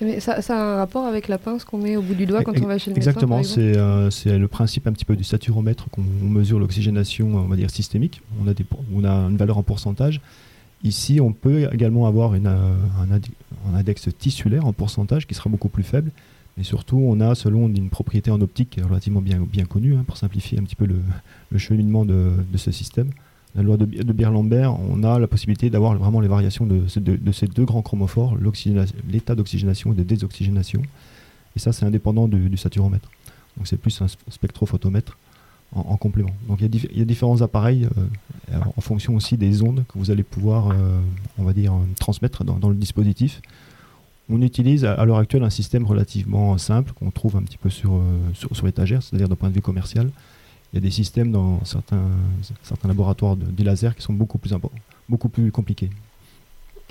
Mais 0.00 0.20
ça, 0.20 0.42
ça, 0.42 0.58
a 0.58 0.74
un 0.74 0.76
rapport 0.76 1.06
avec 1.06 1.28
la 1.28 1.38
pince 1.38 1.64
qu'on 1.64 1.78
met 1.78 1.96
au 1.96 2.02
bout 2.02 2.14
du 2.14 2.26
doigt 2.26 2.42
quand 2.42 2.58
on 2.60 2.66
va 2.66 2.78
chez 2.78 2.90
le 2.90 2.96
médecin 2.96 3.10
Exactement, 3.10 3.42
c'est 3.42 4.38
le 4.38 4.48
principe 4.48 4.86
un 4.86 4.92
petit 4.92 5.04
peu 5.04 5.16
du 5.16 5.24
saturomètre 5.24 5.88
qu'on 5.90 6.02
mesure 6.02 6.58
l'oxygénation, 6.58 7.34
on 7.34 7.48
va 7.48 7.56
dire 7.56 7.70
systémique. 7.70 8.20
On 8.42 8.48
a, 8.48 8.54
des, 8.54 8.64
on 8.94 9.04
a 9.04 9.12
une 9.12 9.36
valeur 9.36 9.58
en 9.58 9.62
pourcentage 9.62 10.20
Ici, 10.84 11.18
on 11.18 11.32
peut 11.32 11.66
également 11.72 12.06
avoir 12.06 12.34
une, 12.34 12.46
euh, 12.46 12.76
un, 13.00 13.74
index 13.74 14.08
tissulaire 14.18 14.66
en 14.66 14.74
pourcentage 14.74 15.26
qui 15.26 15.34
sera 15.34 15.48
beaucoup 15.48 15.70
plus 15.70 15.82
faible. 15.82 16.10
Mais 16.58 16.62
surtout, 16.62 16.98
on 16.98 17.20
a, 17.20 17.34
selon 17.34 17.68
une 17.68 17.88
propriété 17.88 18.30
en 18.30 18.40
optique 18.42 18.78
relativement 18.86 19.22
bien, 19.22 19.40
bien 19.40 19.64
connue, 19.64 19.96
hein, 19.96 20.04
pour 20.06 20.18
simplifier 20.18 20.58
un 20.58 20.62
petit 20.62 20.76
peu 20.76 20.86
le, 20.86 21.58
cheminement 21.58 22.04
de, 22.04 22.34
ce 22.56 22.70
système, 22.70 23.10
la 23.54 23.62
loi 23.62 23.76
de, 23.76 23.84
de 23.84 24.12
Beer-Lambert, 24.12 24.78
on 24.80 25.02
a 25.04 25.18
la 25.18 25.26
possibilité 25.26 25.70
d'avoir 25.70 25.94
vraiment 25.94 26.20
les 26.20 26.28
variations 26.28 26.66
de, 26.66 26.82
ces 26.88 27.46
deux 27.46 27.64
grands 27.64 27.82
chromophores, 27.82 28.36
l'état 29.08 29.34
d'oxygénation 29.34 29.92
et 29.92 29.94
de 29.96 30.02
désoxygénation. 30.02 30.82
Et 31.54 31.60
ça, 31.60 31.72
c'est 31.72 31.84
indépendant 31.84 32.26
du, 32.26 32.56
saturomètre. 32.56 33.10
Donc 33.56 33.68
c'est 33.68 33.76
plus 33.76 34.02
un 34.02 34.06
spectrophotomètre 34.28 35.16
en, 35.72 35.96
complément. 35.96 36.34
Donc 36.48 36.60
il 36.60 36.98
y, 36.98 37.00
a 37.00 37.04
différents 37.04 37.42
appareils 37.42 37.88
euh, 37.96 38.58
en 38.76 38.80
fonction 38.80 39.14
aussi 39.14 39.36
des 39.36 39.62
ondes 39.62 39.84
que 39.88 39.98
vous 39.98 40.10
allez 40.10 40.24
pouvoir, 40.24 40.70
euh, 40.70 41.00
on 41.38 41.44
va 41.44 41.52
dire, 41.52 41.72
transmettre 42.00 42.42
dans, 42.44 42.68
le 42.68 42.74
dispositif. 42.74 43.40
On 44.28 44.42
utilise 44.42 44.84
à, 44.84 45.04
l'heure 45.04 45.18
actuelle 45.18 45.44
un 45.44 45.50
système 45.50 45.86
relativement 45.86 46.58
simple 46.58 46.92
qu'on 46.92 47.12
trouve 47.12 47.36
un 47.36 47.42
petit 47.42 47.58
peu 47.58 47.70
sur, 47.70 47.94
euh, 47.94 48.00
sur, 48.34 48.56
sur 48.56 48.66
l'étagère, 48.66 49.02
c'est-à-dire 49.02 49.28
d'un 49.28 49.36
point 49.36 49.50
de 49.50 49.54
vue 49.54 49.62
commercial. 49.62 50.10
Il 50.74 50.78
y 50.78 50.78
a 50.78 50.80
des 50.80 50.90
systèmes 50.90 51.30
dans 51.30 51.64
certains, 51.64 52.02
certains 52.64 52.88
laboratoires 52.88 53.36
de, 53.36 53.44
de 53.44 53.62
laser 53.62 53.94
qui 53.94 54.02
sont 54.02 54.12
beaucoup 54.12 54.38
plus, 54.38 54.52
beaucoup 55.08 55.28
plus 55.28 55.52
compliqués. 55.52 55.88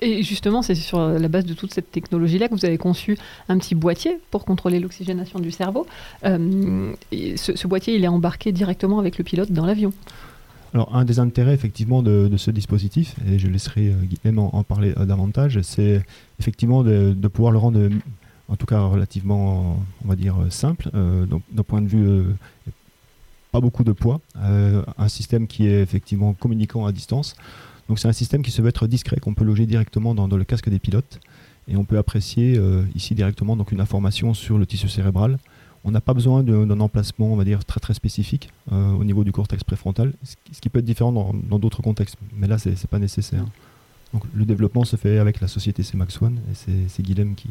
Et 0.02 0.24
justement, 0.24 0.62
c'est 0.62 0.76
sur 0.76 1.00
la 1.00 1.28
base 1.28 1.46
de 1.46 1.54
toute 1.54 1.74
cette 1.74 1.92
technologie-là 1.92 2.48
que 2.48 2.54
vous 2.54 2.66
avez 2.66 2.78
conçu 2.78 3.18
un 3.48 3.58
petit 3.58 3.76
boîtier 3.76 4.18
pour 4.32 4.44
contrôler 4.44 4.80
l'oxygénation 4.80 5.40
du 5.40 5.52
cerveau. 5.52 5.86
Euh, 6.26 6.94
ce, 7.36 7.68
boîtier, 7.68 7.96
il 7.96 8.04
est 8.04 8.08
embarqué 8.08 8.52
directement 8.52 9.00
avec 9.00 9.18
le 9.18 9.24
pilote 9.24 9.52
dans 9.52 9.66
l'avion. 9.66 9.94
Alors, 10.74 10.96
un 10.96 11.06
des 11.06 11.20
intérêts 11.20 11.54
effectivement 11.54 12.02
de, 12.02 12.30
ce 12.38 12.52
dispositif, 12.52 13.16
et 13.28 13.38
je 13.38 13.48
laisserai 13.48 13.90
euh, 13.90 13.94
Guillaume 14.04 14.40
en, 14.40 14.64
parler 14.64 14.94
euh, 14.98 15.06
davantage, 15.06 15.62
c'est 15.62 16.02
effectivement 16.40 16.84
de, 16.84 17.14
pouvoir 17.28 17.52
le 17.52 17.60
rendre, 17.60 17.90
en 18.50 18.56
tout 18.56 18.66
cas 18.66 18.82
relativement, 18.82 19.78
on 20.04 20.08
va 20.08 20.16
dire, 20.16 20.36
simple, 20.50 20.90
d'un 20.92 21.64
point 21.64 21.82
de 21.82 21.88
vue 21.88 22.24
pas 23.54 23.62
beaucoup 23.62 23.84
de 23.84 23.94
poids, 23.94 24.20
un 24.36 25.08
système 25.08 25.48
qui 25.48 25.68
est 25.68 25.82
effectivement 25.82 26.34
communiquant 26.34 26.86
à 26.86 26.92
distance. 26.92 27.36
Donc 27.88 28.00
c'est 28.00 28.08
un 28.08 28.14
système 28.14 28.42
qui 28.42 28.52
se 28.52 28.62
veut 28.62 28.70
être 28.70 28.88
discret, 28.88 29.18
qu'on 29.18 29.34
peut 29.34 29.44
loger 29.44 29.66
directement 29.66 30.16
dans, 30.16 30.28
le 30.28 30.44
casque 30.44 30.70
des 30.70 30.80
pilotes. 30.80 31.20
Et 31.68 31.76
on 31.78 31.86
peut 31.86 31.98
apprécier 31.98 32.58
euh, 32.58 32.84
ici 32.94 33.16
directement 33.16 33.56
donc 33.56 33.72
une 33.72 33.80
information 33.80 34.34
sur 34.34 34.58
le 34.58 34.66
tissu 34.66 34.90
cérébral. 34.90 35.38
On 35.86 35.92
n'a 35.92 36.02
pas 36.02 36.14
besoin 36.14 36.44
d'un 36.44 36.80
emplacement, 36.80 37.32
on 37.32 37.36
va 37.36 37.44
dire, 37.44 37.66
très 37.66 37.80
très 37.80 37.94
spécifique 37.94 38.50
euh, 38.72 38.92
au 38.92 39.04
niveau 39.04 39.24
du 39.24 39.32
cortex 39.32 39.64
préfrontal, 39.64 40.14
ce 40.24 40.62
qui 40.62 40.70
peut 40.70 40.80
être 40.80 40.86
différent 40.86 41.12
dans 41.12 41.60
d'autres 41.60 41.82
contextes. 41.82 42.16
Mais 42.36 42.48
là, 42.48 42.58
ce 42.58 42.70
n'est 42.70 42.76
pas 42.90 43.00
nécessaire. 43.00 43.46
Donc 44.14 44.24
le 44.34 44.46
développement 44.46 44.86
se 44.86 44.96
fait 44.96 45.18
avec 45.18 45.42
la 45.42 45.48
société 45.48 45.84
C-Max 45.84 46.22
One, 46.22 46.40
et 46.52 46.88
c'est 46.88 47.04
Guilhem 47.04 47.36
qui, 47.36 47.50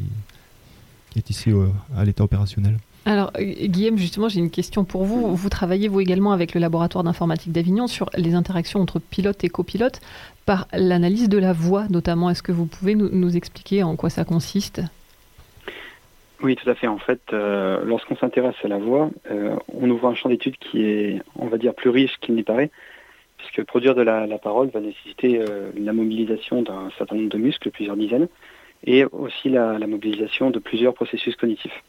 est 1.15 1.29
ici 1.29 1.51
euh, 1.51 1.67
à 1.95 2.05
l'état 2.05 2.23
opérationnel. 2.23 2.77
Alors, 3.05 3.31
euh, 3.37 3.43
Guillaume, 3.43 3.97
justement, 3.97 4.29
j'ai 4.29 4.39
une 4.39 4.51
question 4.51 4.85
pour 4.85 5.03
vous. 5.03 5.35
Vous 5.35 5.49
travaillez, 5.49 5.87
vous 5.87 5.99
également, 5.99 6.31
avec 6.31 6.53
le 6.53 6.61
laboratoire 6.61 7.03
d'informatique 7.03 7.51
d'Avignon 7.51 7.87
sur 7.87 8.09
les 8.15 8.33
interactions 8.33 8.79
entre 8.79 8.99
pilote 8.99 9.43
et 9.43 9.49
copilote 9.49 9.99
par 10.45 10.67
l'analyse 10.73 11.27
de 11.27 11.37
la 11.37 11.51
voix, 11.53 11.85
notamment. 11.89 12.29
Est-ce 12.29 12.43
que 12.43 12.53
vous 12.53 12.65
pouvez 12.65 12.95
nous, 12.95 13.35
expliquer 13.35 13.83
en 13.83 13.95
quoi 13.95 14.09
ça 14.09 14.23
consiste? 14.23 14.81
Oui, 16.41 16.55
tout 16.55 16.69
à 16.69 16.75
fait. 16.75 16.87
En 16.87 16.97
fait, 16.97 17.21
euh, 17.33 17.83
lorsqu'on 17.83 18.15
s'intéresse 18.15 18.55
à 18.63 18.67
la 18.67 18.77
voix, 18.77 19.09
euh, 19.31 19.55
on 19.73 19.89
ouvre 19.89 20.07
un 20.07 20.15
champ 20.15 20.29
d'étude 20.29 20.57
qui 20.57 20.83
est, 20.83 21.21
on 21.37 21.47
va 21.47 21.57
dire, 21.57 21.73
plus 21.73 21.89
riche 21.89 22.17
qu'il 22.21 22.35
n'y 22.35 22.43
paraît, 22.43 22.71
puisque 23.37 23.63
produire 23.63 23.95
de 23.95 24.01
la, 24.01 24.25
parole 24.37 24.69
va 24.69 24.79
nécessiter 24.79 25.41
la 25.77 25.91
mobilisation 25.91 26.61
d'un 26.61 26.89
certain 26.97 27.15
nombre 27.15 27.29
de 27.29 27.37
muscles, 27.37 27.69
plusieurs 27.71 27.97
dizaines, 27.97 28.29
et 28.85 29.03
aussi 29.05 29.49
la 29.49 29.77
mobilisation 29.79 30.51
de 30.51 30.59
plusieurs 30.59 30.93
processus 30.93 31.35
cognitifs. 31.35 31.83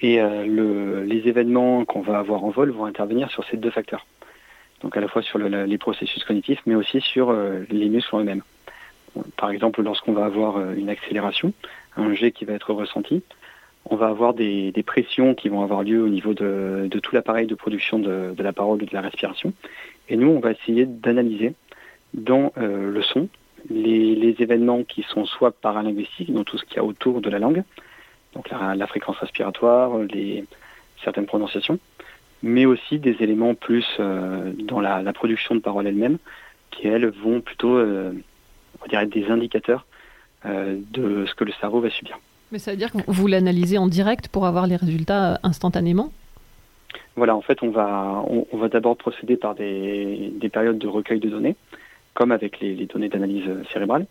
Et 0.00 0.20
euh, 0.20 0.46
le, 0.46 1.02
les 1.02 1.28
événements 1.28 1.84
qu'on 1.84 2.00
va 2.00 2.18
avoir 2.18 2.44
en 2.44 2.50
vol 2.50 2.70
vont 2.70 2.84
intervenir 2.84 3.30
sur 3.30 3.44
ces 3.44 3.56
deux 3.56 3.70
facteurs. 3.70 4.06
Donc 4.82 4.96
à 4.96 5.00
la 5.00 5.08
fois 5.08 5.22
sur 5.22 5.38
le, 5.38 5.64
les 5.64 5.78
processus 5.78 6.22
cognitifs, 6.24 6.60
mais 6.66 6.76
aussi 6.76 7.00
sur 7.00 7.30
euh, 7.30 7.64
les 7.70 7.88
muscles 7.88 8.14
en 8.14 8.20
eux-mêmes. 8.20 8.42
Par 9.36 9.50
exemple, 9.50 9.82
lorsqu'on 9.82 10.12
va 10.12 10.24
avoir 10.24 10.58
euh, 10.58 10.74
une 10.76 10.88
accélération, 10.88 11.52
un 11.96 12.14
jet 12.14 12.30
qui 12.30 12.44
va 12.44 12.52
être 12.52 12.72
ressenti, 12.72 13.22
on 13.90 13.96
va 13.96 14.08
avoir 14.08 14.34
des, 14.34 14.72
pressions 14.86 15.34
qui 15.34 15.48
vont 15.48 15.62
avoir 15.62 15.82
lieu 15.82 16.02
au 16.02 16.08
niveau 16.08 16.34
de, 16.34 16.88
tout 17.02 17.14
l'appareil 17.14 17.46
de 17.46 17.54
production 17.54 17.98
de, 17.98 18.34
la 18.38 18.52
parole 18.52 18.82
et 18.82 18.86
de 18.86 18.94
la 18.94 19.00
respiration. 19.00 19.52
Et 20.08 20.16
nous, 20.16 20.28
on 20.28 20.40
va 20.40 20.52
essayer 20.52 20.84
d'analyser 20.84 21.54
dans 22.12 22.52
le 22.56 23.00
son 23.00 23.28
les, 23.70 24.14
les, 24.14 24.36
événements 24.40 24.82
qui 24.82 25.04
sont 25.04 25.24
soit 25.24 25.52
paralinguistiques, 25.52 26.32
donc 26.32 26.44
tout 26.44 26.58
ce 26.58 26.66
qu'il 26.66 26.76
y 26.76 26.80
a 26.80 26.84
autour 26.84 27.22
de 27.22 27.30
la 27.30 27.38
langue, 27.38 27.64
donc 28.38 28.50
la, 28.50 28.86
fréquence 28.86 29.16
respiratoire, 29.16 29.98
les, 29.98 30.44
certaines 31.02 31.26
prononciations, 31.26 31.80
mais 32.42 32.66
aussi 32.66 33.00
des 33.00 33.16
éléments 33.20 33.54
plus 33.54 33.84
euh, 33.98 34.52
dans 34.56 34.80
la, 34.80 35.12
production 35.12 35.56
de 35.56 35.60
paroles 35.60 35.88
elles-mêmes, 35.88 36.18
qui 36.70 36.86
elles 36.86 37.08
vont 37.08 37.40
plutôt, 37.40 37.76
euh, 37.76 38.12
on 38.80 38.96
être 38.96 39.10
des 39.10 39.26
indicateurs 39.26 39.86
euh, 40.46 40.76
de 40.92 41.26
ce 41.26 41.34
que 41.34 41.42
le 41.42 41.52
cerveau 41.60 41.80
va 41.80 41.90
subir. 41.90 42.20
Mais 42.52 42.60
ça 42.60 42.70
veut 42.70 42.76
dire 42.76 42.92
que 42.92 42.98
vous 43.08 43.26
l'analysez 43.26 43.76
en 43.76 43.88
direct 43.88 44.28
pour 44.28 44.46
avoir 44.46 44.68
les 44.68 44.76
résultats 44.76 45.40
instantanément? 45.42 46.12
Voilà, 47.16 47.34
en 47.34 47.40
fait, 47.42 47.60
on 47.62 47.70
va, 47.70 48.24
on, 48.28 48.56
va 48.56 48.68
d'abord 48.68 48.96
procéder 48.96 49.36
par 49.36 49.56
des, 49.56 50.32
des, 50.32 50.48
périodes 50.48 50.78
de 50.78 50.86
recueil 50.86 51.18
de 51.18 51.28
données, 51.28 51.56
comme 52.14 52.30
avec 52.30 52.60
les, 52.60 52.76
les 52.76 52.86
données 52.86 53.08
d'analyse 53.08 53.50
cérébrale. 53.72 54.06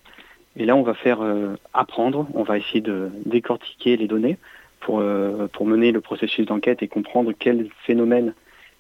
Et 0.58 0.66
là, 0.66 0.76
on 0.76 0.82
va 0.82 0.96
faire 0.96 1.22
euh, 1.22 1.56
apprendre, 1.74 2.28
on 2.34 2.44
va 2.44 2.58
essayer 2.58 2.82
de 2.82 3.12
décortiquer 3.26 3.96
les 3.96 4.08
données 4.08 4.38
pour, 4.80 5.00
euh, 5.00 5.48
pour 5.54 5.68
mener 5.68 5.92
le 5.92 6.02
processus 6.02 6.48
d'enquête 6.48 6.82
et 6.82 6.88
comprendre 6.88 7.32
quel 7.38 7.70
phénomène 7.86 8.34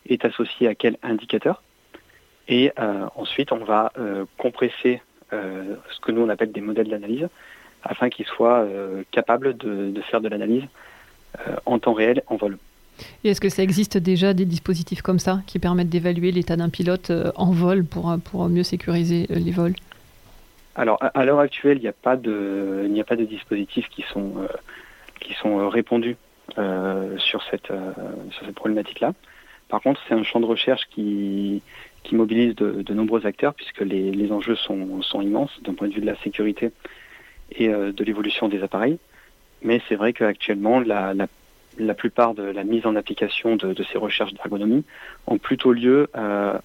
est 0.10 0.26
associé 0.26 0.68
à 0.68 0.74
quel 0.74 0.98
indicateur. 1.04 1.62
Et 2.48 2.72
euh, 2.80 3.06
ensuite, 3.16 3.52
on 3.52 3.58
va 3.58 3.92
compresser 4.38 5.02
ce 5.32 6.00
que 6.02 6.14
nous 6.14 6.22
on 6.22 6.30
appelle 6.30 6.54
des 6.54 6.62
modèles 6.62 6.88
d'analyse 6.88 7.28
afin 7.84 8.10
qu'ils 8.10 8.26
soient 8.26 8.66
capables 9.12 9.58
de, 9.58 9.92
de, 9.92 10.02
faire 10.02 10.22
de 10.22 10.30
l'analyse 10.30 10.64
en 11.66 11.80
temps 11.80 11.92
réel 11.92 12.24
en 12.28 12.38
vol. 12.38 12.58
Et 13.26 13.30
est-ce 13.30 13.42
que 13.42 13.50
ça 13.50 13.62
existe 13.62 13.98
déjà 13.98 14.34
des 14.34 14.46
dispositifs 14.46 15.02
comme 15.02 15.20
ça 15.20 15.42
qui 15.46 15.60
permettent 15.60 15.90
d'évaluer 15.90 16.32
l'état 16.32 16.56
d'un 16.56 16.70
pilote 16.70 17.12
en 17.36 17.52
vol 17.52 17.84
pour, 17.84 18.16
pour 18.24 18.48
mieux 18.48 18.64
sécuriser 18.64 19.28
les 19.30 19.52
vols? 19.52 19.76
Alors, 20.78 21.00
à, 21.02 21.26
l'heure 21.26 21.40
actuelle, 21.40 21.80
il 21.80 21.82
n'y 21.82 21.88
a 21.88 21.92
pas 21.92 22.16
de, 22.16 23.26
dispositifs 23.26 23.90
qui 23.90 24.04
sont, 24.04 24.34
euh, 24.38 25.34
sont 25.42 25.60
euh, 25.60 25.68
répandus 25.68 26.18
euh, 26.60 27.18
sur 27.18 27.42
cette, 27.50 27.74
cette 28.40 28.54
problématique-là. 28.54 29.14
Par 29.70 29.82
contre, 29.82 30.00
c'est 30.08 30.14
un 30.14 30.24
champ 30.24 30.40
de 30.40 30.46
recherche 30.46 30.84
qui, 30.92 31.64
qui 32.04 32.16
mobilise 32.16 32.56
de, 32.56 32.94
nombreux 32.94 33.26
acteurs 33.26 33.56
puisque 33.56 33.82
les, 33.82 34.12
les 34.12 34.32
enjeux 34.32 34.56
sont, 34.56 35.02
sont 35.02 35.22
immenses 35.22 35.60
d'un 35.64 35.74
point 35.74 35.88
de 35.88 35.94
vue 35.94 36.02
de 36.02 36.06
la 36.06 36.16
sécurité 36.18 36.72
et 37.52 37.68
de 37.68 38.04
l'évolution 38.04 38.48
des 38.48 38.62
appareils. 38.62 39.00
Mais 39.64 39.82
c'est 39.90 39.96
vrai 39.96 40.14
qu'actuellement, 40.14 40.80
la, 40.80 41.14
la, 41.14 41.28
la, 41.80 41.94
plupart 41.96 42.34
de 42.34 42.44
la 42.44 42.64
mise 42.64 42.86
en 42.86 42.96
application 42.96 43.56
de, 43.58 43.74
de 43.74 43.84
ces 43.84 43.98
recherches 43.98 44.34
d'ergonomie 44.34 44.86
ont 45.26 45.38
plutôt 45.38 45.74
lieu 45.74 46.08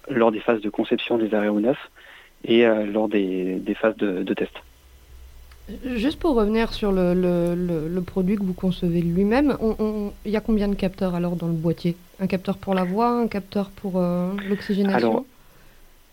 lors 0.08 0.30
des 0.30 0.40
phases 0.40 0.60
de 0.60 0.70
conception 0.70 1.18
des 1.18 1.34
aéronefs 1.34 1.90
et 2.44 2.66
euh, 2.66 2.86
lors 2.86 3.08
des, 3.08 3.60
phases 3.80 3.96
de, 3.96 4.34
test. 4.34 4.52
Juste 5.94 6.18
pour 6.18 6.34
revenir 6.34 6.72
sur 6.72 6.92
le, 6.92 7.14
le- 7.14 7.54
le- 7.54 7.88
le 7.88 8.02
produit 8.02 8.36
que 8.36 8.42
vous 8.42 8.52
concevez 8.52 9.00
lui-même, 9.00 9.56
il 10.24 10.30
y 10.30 10.36
a 10.36 10.40
combien 10.40 10.68
de 10.68 10.74
capteurs 10.74 11.14
alors 11.14 11.36
dans 11.36 11.46
le 11.46 11.52
boîtier? 11.52 11.96
Un 12.20 12.26
capteur 12.26 12.58
pour 12.58 12.74
la 12.74 12.84
voix, 12.84 13.08
un 13.08 13.28
capteur 13.28 13.70
pour 13.70 13.94
euh, 13.96 14.30
l'oxygénation? 14.48 15.08
Alors, 15.08 15.24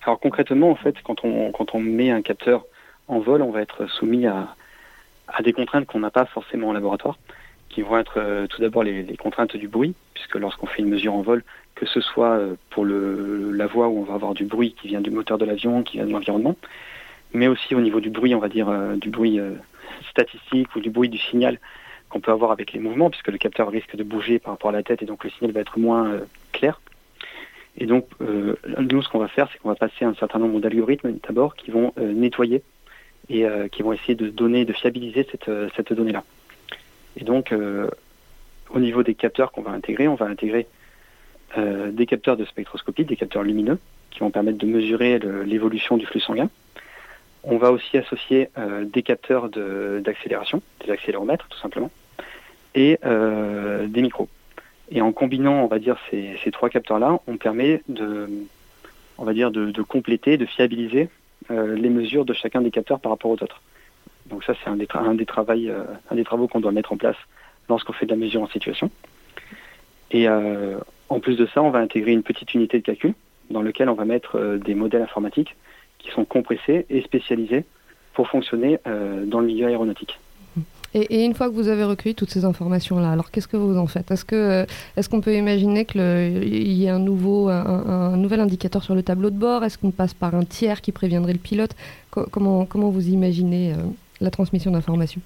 alors 0.04 0.20
concrètement, 0.20 0.70
en 0.70 0.76
fait, 0.76 0.96
quand 1.04 1.26
on, 1.26 1.52
quand 1.52 1.74
on 1.74 1.80
met 1.80 2.12
un 2.12 2.22
capteur 2.22 2.66
en 3.08 3.20
vol, 3.20 3.42
on 3.42 3.52
va 3.52 3.62
être 3.62 3.88
soumis 3.88 4.28
à, 4.28 4.56
à 5.28 5.42
des 5.42 5.54
contraintes 5.54 5.86
qu'on 5.88 6.00
n'a 6.00 6.12
pas 6.12 6.26
forcément 6.26 6.70
en 6.70 6.74
laboratoire, 6.74 7.18
qui 7.70 7.82
vont 7.82 7.98
être 7.98 8.16
euh, 8.18 8.48
tout 8.48 8.62
d'abord 8.62 8.84
les, 8.84 9.06
contraintes 9.18 9.56
du 9.56 9.68
bruit, 9.68 9.94
puisque 10.14 10.36
lorsqu'on 10.36 10.66
fait 10.66 10.82
une 10.82 10.90
mesure 10.90 11.14
en 11.14 11.22
vol, 11.22 11.44
que 11.76 11.86
ce 11.86 12.02
soit 12.02 12.32
euh, 12.32 12.56
pour 12.72 12.84
le, 12.84 13.52
la 13.52 13.68
voix 13.68 13.88
où 13.88 14.00
on 14.00 14.04
va 14.04 14.16
avoir 14.16 14.34
du 14.34 14.46
bruit 14.46 14.76
qui 14.80 14.88
vient 14.88 15.02
du 15.02 15.12
moteur 15.12 15.38
de 15.38 15.46
l'avion, 15.46 15.84
qui 15.84 15.98
vient 15.98 16.06
de 16.06 16.12
l'environnement, 16.12 16.58
mais 17.34 17.48
aussi 17.48 17.76
au 17.76 17.82
niveau 17.82 18.00
du 18.00 18.10
bruit, 18.10 18.34
on 18.36 18.40
va 18.40 18.50
dire 18.50 18.70
euh, 18.70 18.96
du 18.96 19.10
bruit 19.10 19.40
statistique 20.10 20.76
ou 20.76 20.80
du 20.80 20.90
bruit 20.90 21.10
du 21.10 21.18
signal 21.18 21.60
qu'on 22.10 22.20
peut 22.20 22.32
avoir 22.32 22.52
avec 22.52 22.74
les 22.74 22.80
mouvements, 22.80 23.12
puisque 23.12 23.28
le 23.28 23.38
capteur 23.38 23.70
risque 23.70 23.96
de 23.96 24.04
bouger 24.04 24.40
par 24.40 24.54
rapport 24.54 24.72
à 24.72 24.74
la 24.74 24.82
tête 24.82 25.04
et 25.04 25.06
donc 25.06 25.24
le 25.24 25.30
signal 25.30 25.52
va 25.54 25.60
être 25.60 25.78
moins 25.78 26.20
clair. 26.54 26.82
Et 27.78 27.86
donc, 27.86 28.08
nous, 28.20 29.02
ce 29.04 29.10
qu'on 29.10 29.20
va 29.20 29.28
faire, 29.28 29.48
c'est 29.52 29.60
qu'on 29.60 29.70
va 29.70 29.76
passer 29.76 30.06
un 30.06 30.16
certain 30.16 30.40
nombre 30.40 30.60
d'algorithmes 30.60 31.14
d'abord 31.28 31.56
qui 31.56 31.70
vont 31.70 31.94
nettoyer 31.98 32.64
et 33.30 33.46
qui 33.72 33.84
vont 33.84 33.94
essayer 33.94 34.16
de 34.16 34.28
donner, 34.30 34.66
de 34.66 34.74
fiabiliser 34.74 35.28
cette, 35.30 35.52
cette 35.76 35.94
donnée-là. 35.94 36.24
Et 37.18 37.24
donc, 37.24 37.52
euh, 37.52 37.90
au 38.70 38.80
niveau 38.80 39.04
des 39.04 39.16
capteurs 39.16 39.52
qu'on 39.52 39.62
va 39.62 39.72
intégrer, 39.72 40.08
on 40.08 40.16
va 40.16 40.26
intégrer 40.26 40.68
euh, 41.58 41.92
des 41.92 42.06
capteurs 42.06 42.38
de 42.38 42.46
spectroscopie, 42.46 43.06
des 43.06 43.16
capteurs 43.16 43.44
lumineux, 43.44 43.80
qui 44.12 44.20
vont 44.20 44.32
permettre 44.32 44.58
de 44.58 44.66
mesurer 44.66 45.20
l'évolution 45.46 45.98
du 45.98 46.06
flux 46.06 46.20
sanguin. 46.20 46.50
On 47.44 47.58
va 47.58 47.72
aussi 47.72 47.98
associer 47.98 48.50
euh, 48.58 48.86
des 48.86 49.02
capteurs 49.02 49.50
d'accélération, 49.50 50.62
des 50.86 50.92
accéléromètres 50.92 51.48
tout 51.48 51.60
simplement, 51.60 51.92
et 52.76 53.00
des 53.02 54.02
micros. 54.02 54.30
Et 54.92 55.02
en 55.02 55.12
combinant, 55.12 55.64
on 55.64 55.68
va 55.68 55.80
dire, 55.80 55.98
ces, 56.10 56.38
ces 56.44 56.52
trois 56.52 56.70
capteurs-là, 56.70 57.20
on 57.28 57.38
permet 57.38 57.82
de, 57.90 58.30
on 59.18 59.24
va 59.24 59.34
dire, 59.34 59.52
de, 59.52 59.82
compléter, 59.82 60.38
de 60.38 60.46
fiabiliser 60.46 61.10
les 61.50 61.90
mesures 61.90 62.26
de 62.26 62.34
chacun 62.34 62.62
des 62.62 62.72
capteurs 62.72 63.00
par 63.00 63.12
rapport 63.12 63.32
aux 63.32 63.44
autres. 63.44 63.62
Donc 64.30 64.44
ça, 64.44 64.54
c'est 64.64 64.70
un 64.70 64.76
des, 64.76 64.88
euh, 64.96 65.84
un 66.12 66.16
des 66.16 66.24
travaux 66.24 66.48
qu'on 66.48 66.60
doit 66.60 66.72
mettre 66.72 66.94
en 66.94 66.98
place 66.98 67.16
lorsqu'on 67.68 67.94
fait 67.94 68.06
de 68.06 68.12
la 68.12 68.18
mesure 68.18 68.42
en 68.42 68.48
situation. 68.48 68.90
Et 70.12 70.28
euh, 70.28 70.78
en 71.10 71.20
plus 71.20 71.36
de 71.36 71.46
ça, 71.54 71.62
on 71.62 71.70
va 71.70 71.80
intégrer 71.80 72.12
une 72.12 72.24
petite 72.24 72.54
unité 72.54 72.80
de 72.80 72.84
calcul 72.84 73.14
dans 73.50 73.62
lequel 73.62 73.90
on 73.90 73.94
va 73.96 74.06
mettre 74.06 74.38
euh, 74.38 74.58
des 74.58 74.76
modèles 74.76 75.02
informatiques 75.02 75.56
qui 76.00 76.10
sont 76.12 76.26
compressés 76.26 76.86
et 76.90 77.02
spécialisés 77.02 77.66
pour 78.14 78.28
fonctionner 78.28 78.80
dans 79.28 79.40
le 79.40 79.46
milieu 79.48 79.68
aéronautique. 79.68 80.20
Et, 80.94 81.24
une 81.24 81.36
fois 81.36 81.48
que 81.50 81.54
vous 81.54 81.68
avez 81.68 81.84
recueilli 81.84 82.16
toutes 82.16 82.32
ces 82.32 82.44
informations-là, 82.46 83.12
alors 83.12 83.30
qu'est-ce 83.32 83.48
que 83.48 83.58
vous 83.58 83.78
en 83.78 83.86
faites? 83.86 84.10
Est-ce 84.12 84.66
est-ce 84.98 85.08
qu'on 85.10 85.22
peut 85.22 85.36
imaginer 85.36 85.86
que 85.86 85.98
le- 86.00 86.44
il 86.44 86.72
y 86.74 86.86
ait 86.86 86.90
un 86.90 87.00
nouveau 87.00 87.50
un, 87.50 88.18
nouvel 88.18 88.40
indicateur 88.40 88.84
sur 88.84 88.96
le 88.96 89.04
tableau 89.04 89.30
de 89.30 89.38
bord? 89.38 89.64
Est-ce 89.64 89.78
qu'on 89.78 89.92
passe 89.92 90.14
par 90.14 90.34
un 90.36 90.44
tiers 90.46 90.82
qui 90.82 90.92
préviendrait 90.92 91.34
le 91.34 91.40
pilote? 91.40 91.76
Co- 92.12 92.26
Comment 92.32 92.66
comment 92.66 92.90
vous 92.90 93.08
imaginez 93.10 93.74
la 94.22 94.32
transmission 94.32 94.72
d'informations 94.72 95.22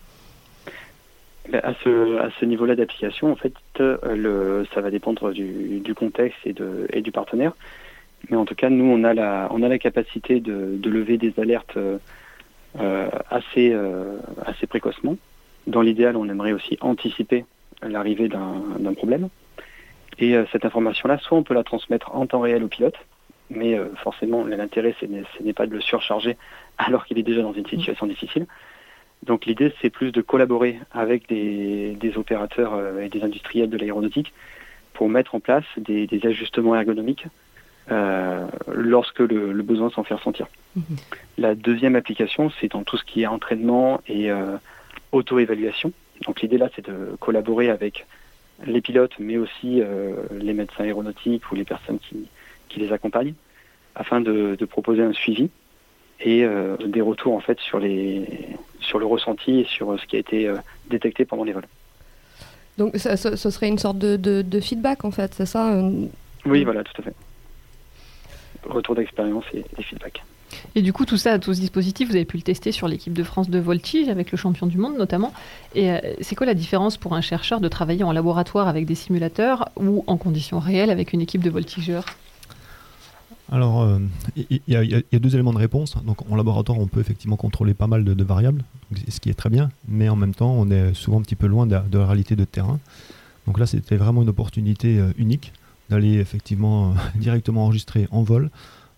Ben, 1.50 1.62
À 1.64 1.74
ce, 1.84 2.20
à 2.20 2.30
ce 2.40 2.46
niveau-là 2.46 2.76
d'application, 2.76 3.32
en 3.32 3.36
fait, 3.36 3.54
euh, 3.80 3.98
le, 4.16 4.68
ça 4.74 4.82
va 4.82 4.92
dépendre 4.92 5.32
du, 5.32 5.94
contexte 5.96 6.40
et, 6.46 6.54
de, 6.54 6.88
et 6.92 7.02
du 7.02 7.12
partenaire. 7.12 7.54
Mais 8.30 8.38
en 8.38 8.46
tout 8.46 8.56
cas, 8.56 8.70
nous, 8.70 8.86
on 8.86 9.04
a 9.04 9.14
la, 9.14 9.50
on 9.52 9.62
a 9.64 9.68
la 9.68 9.78
capacité 9.78 10.40
de, 10.40 10.80
lever 10.84 11.18
des 11.18 11.34
alertes 11.38 11.78
euh, 11.78 11.98
euh, 12.80 13.10
assez, 13.30 13.72
euh, 13.74 14.18
assez 14.46 14.68
précocement. 14.68 15.18
Dans 15.68 15.82
l'idéal, 15.82 16.16
on 16.16 16.28
aimerait 16.30 16.54
aussi 16.54 16.78
anticiper 16.82 17.46
l'arrivée 17.82 18.30
d'un 18.30 18.94
problème. 18.94 19.30
Et 20.20 20.36
euh, 20.36 20.46
cette 20.52 20.66
information-là, 20.66 21.18
soit 21.20 21.38
on 21.38 21.44
peut 21.44 21.54
la 21.54 21.64
transmettre 21.64 22.16
en 22.16 22.26
temps 22.26 22.42
réel 22.42 22.64
au 22.64 22.68
pilote, 22.68 22.96
mais 23.50 23.78
euh, 23.78 23.86
forcément, 23.96 24.46
l'intérêt, 24.46 24.96
ce 25.00 25.44
n'est 25.44 25.54
pas 25.54 25.66
de 25.66 25.74
le 25.74 25.82
surcharger 25.82 26.38
alors 26.78 27.06
qu'il 27.06 27.18
est 27.18 27.24
déjà 27.24 27.42
dans 27.42 27.54
une 27.54 27.68
situation 27.68 28.08
difficile. 28.08 28.46
Donc 29.26 29.46
l'idée, 29.46 29.74
c'est 29.82 29.90
plus 29.90 30.12
de 30.12 30.22
collaborer 30.22 30.80
avec 30.92 31.28
des, 31.30 31.96
des 32.00 32.18
opérateurs 32.18 32.74
euh, 32.74 33.02
et 33.02 33.10
des 33.10 33.24
industriels 33.24 33.70
de 33.70 33.78
l'aéronautique 33.78 34.34
pour 34.94 35.10
mettre 35.10 35.36
en 35.36 35.40
place 35.40 35.66
des, 35.78 36.08
des 36.08 36.26
ajustements 36.28 36.76
ergonomiques 36.76 37.26
euh, 37.92 38.46
lorsque 38.74 39.20
le, 39.20 39.52
le 39.52 39.64
besoin 39.64 39.90
s'en 39.90 40.04
fait 40.04 40.14
ressentir. 40.14 40.48
La 41.38 41.56
deuxième 41.56 41.96
application, 41.96 42.52
c'est 42.60 42.72
dans 42.72 42.84
tout 42.84 42.98
ce 42.98 43.04
qui 43.04 43.22
est 43.24 43.28
entraînement 43.28 44.02
et 44.08 44.32
euh, 44.32 44.58
auto-évaluation. 45.12 45.92
Donc 46.26 46.42
l'idée 46.42 46.58
là, 46.58 46.70
c'est 46.76 46.86
de 46.86 47.16
collaborer 47.20 47.70
avec 47.70 48.06
les 48.66 48.82
pilotes, 48.82 49.16
mais 49.20 49.38
aussi 49.38 49.82
euh, 49.82 50.14
les 50.32 50.54
médecins 50.54 50.84
aéronautiques 50.84 51.52
ou 51.52 51.56
les 51.56 51.66
personnes 51.66 52.00
qui, 52.00 52.28
qui 52.70 52.80
les 52.80 52.92
accompagnent, 52.92 53.34
afin 53.96 54.22
de, 54.22 54.56
de 54.56 54.66
proposer 54.66 55.02
un 55.04 55.14
suivi 55.14 55.50
et 56.24 56.44
euh, 56.44 56.76
des 56.86 57.02
retours 57.02 57.34
en 57.36 57.40
fait 57.42 57.60
sur 57.60 57.80
les 57.80 58.26
sur 58.80 58.98
le 59.00 59.06
ressenti 59.06 59.60
et 59.62 59.66
sur 59.66 59.98
ce 60.00 60.06
qui 60.06 60.16
a 60.16 60.20
été 60.20 60.48
euh, 60.48 60.56
détecté 60.90 61.26
pendant 61.26 61.44
les 61.44 61.54
vols. 61.54 61.68
Donc 62.78 62.98
ça- 62.98 63.16
ce, 63.18 63.36
ce 63.36 63.50
serait 63.50 63.68
une 63.68 63.78
sorte 63.78 63.98
de, 64.00 64.16
de- 64.18 64.42
de 64.42 64.60
feedback 64.60 65.06
en 65.06 65.12
fait, 65.12 65.34
c'est 65.36 65.46
ça 65.46 65.74
euh, 65.74 65.92
Oui, 66.46 66.64
voilà, 66.64 66.84
tout 66.84 66.94
à 67.00 67.04
fait. 67.04 67.14
Retour 68.66 68.96
d'expérience 68.96 69.44
et, 69.54 69.64
et 69.78 69.84
feedback. 69.84 70.24
Et 70.76 70.82
du 70.82 70.94
coup, 70.94 71.06
tout 71.06 71.18
ça, 71.18 71.40
tout 71.40 71.54
ce 71.54 71.60
dispositif, 71.60 72.10
vous 72.10 72.16
avez 72.16 72.26
pu 72.26 72.38
le 72.38 72.44
tester 72.44 72.72
sur 72.72 72.88
l'équipe 72.88 73.14
de 73.14 73.24
France 73.24 73.50
de 73.50 73.60
voltige, 73.60 74.08
avec 74.08 74.32
le 74.32 74.38
champion 74.38 74.68
du 74.68 74.78
monde 74.78 74.98
notamment. 74.98 75.34
Et 75.76 75.92
euh, 75.92 75.98
c'est 76.22 76.36
quoi 76.36 76.46
la 76.46 76.54
différence 76.54 76.96
pour 76.98 77.14
un 77.16 77.22
chercheur 77.22 77.60
de 77.60 77.68
travailler 77.68 78.04
en 78.04 78.12
laboratoire 78.12 78.68
avec 78.68 78.86
des 78.86 78.96
simulateurs 78.96 79.70
ou 79.76 80.04
en 80.08 80.16
conditions 80.18 80.60
réelles 80.60 80.92
avec 80.92 81.12
une 81.12 81.22
équipe 81.22 81.42
de 81.44 81.50
voltigeurs? 81.50 82.06
Alors, 83.52 83.82
euh, 83.82 84.00
il 84.36 84.62
y, 84.68 84.76
a- 84.76 85.20
deux 85.20 85.34
éléments 85.36 85.54
de 85.54 85.58
réponse. 85.58 85.96
Donc, 86.06 86.30
en 86.32 86.36
laboratoire, 86.36 86.80
on 86.80 86.88
peut 86.88 87.02
effectivement 87.02 87.36
contrôler 87.36 87.74
pas 87.74 87.88
mal 87.88 88.04
de, 88.04 88.24
variables, 88.24 88.64
ce 89.08 89.20
qui 89.20 89.30
est 89.30 89.34
très 89.34 89.50
bien, 89.50 89.70
mais 89.88 90.10
en 90.10 90.16
même 90.16 90.34
temps, 90.34 90.54
on 90.58 90.70
est 90.72 90.94
souvent 90.94 91.20
un 91.20 91.22
petit 91.22 91.36
peu 91.36 91.48
loin 91.48 91.68
de, 91.68 91.74
la- 91.74 92.06
réalité 92.06 92.36
de 92.36 92.46
terrain. 92.46 92.80
Donc 93.46 93.60
là, 93.60 93.66
c'était 93.66 93.98
vraiment 93.98 94.22
une 94.22 94.30
opportunité 94.30 94.98
euh, 95.00 95.12
unique 95.18 95.52
d'aller 95.90 96.14
effectivement 96.14 96.92
euh, 96.92 96.94
directement 97.16 97.66
enregistrer 97.66 98.08
en 98.12 98.24
vol 98.24 98.50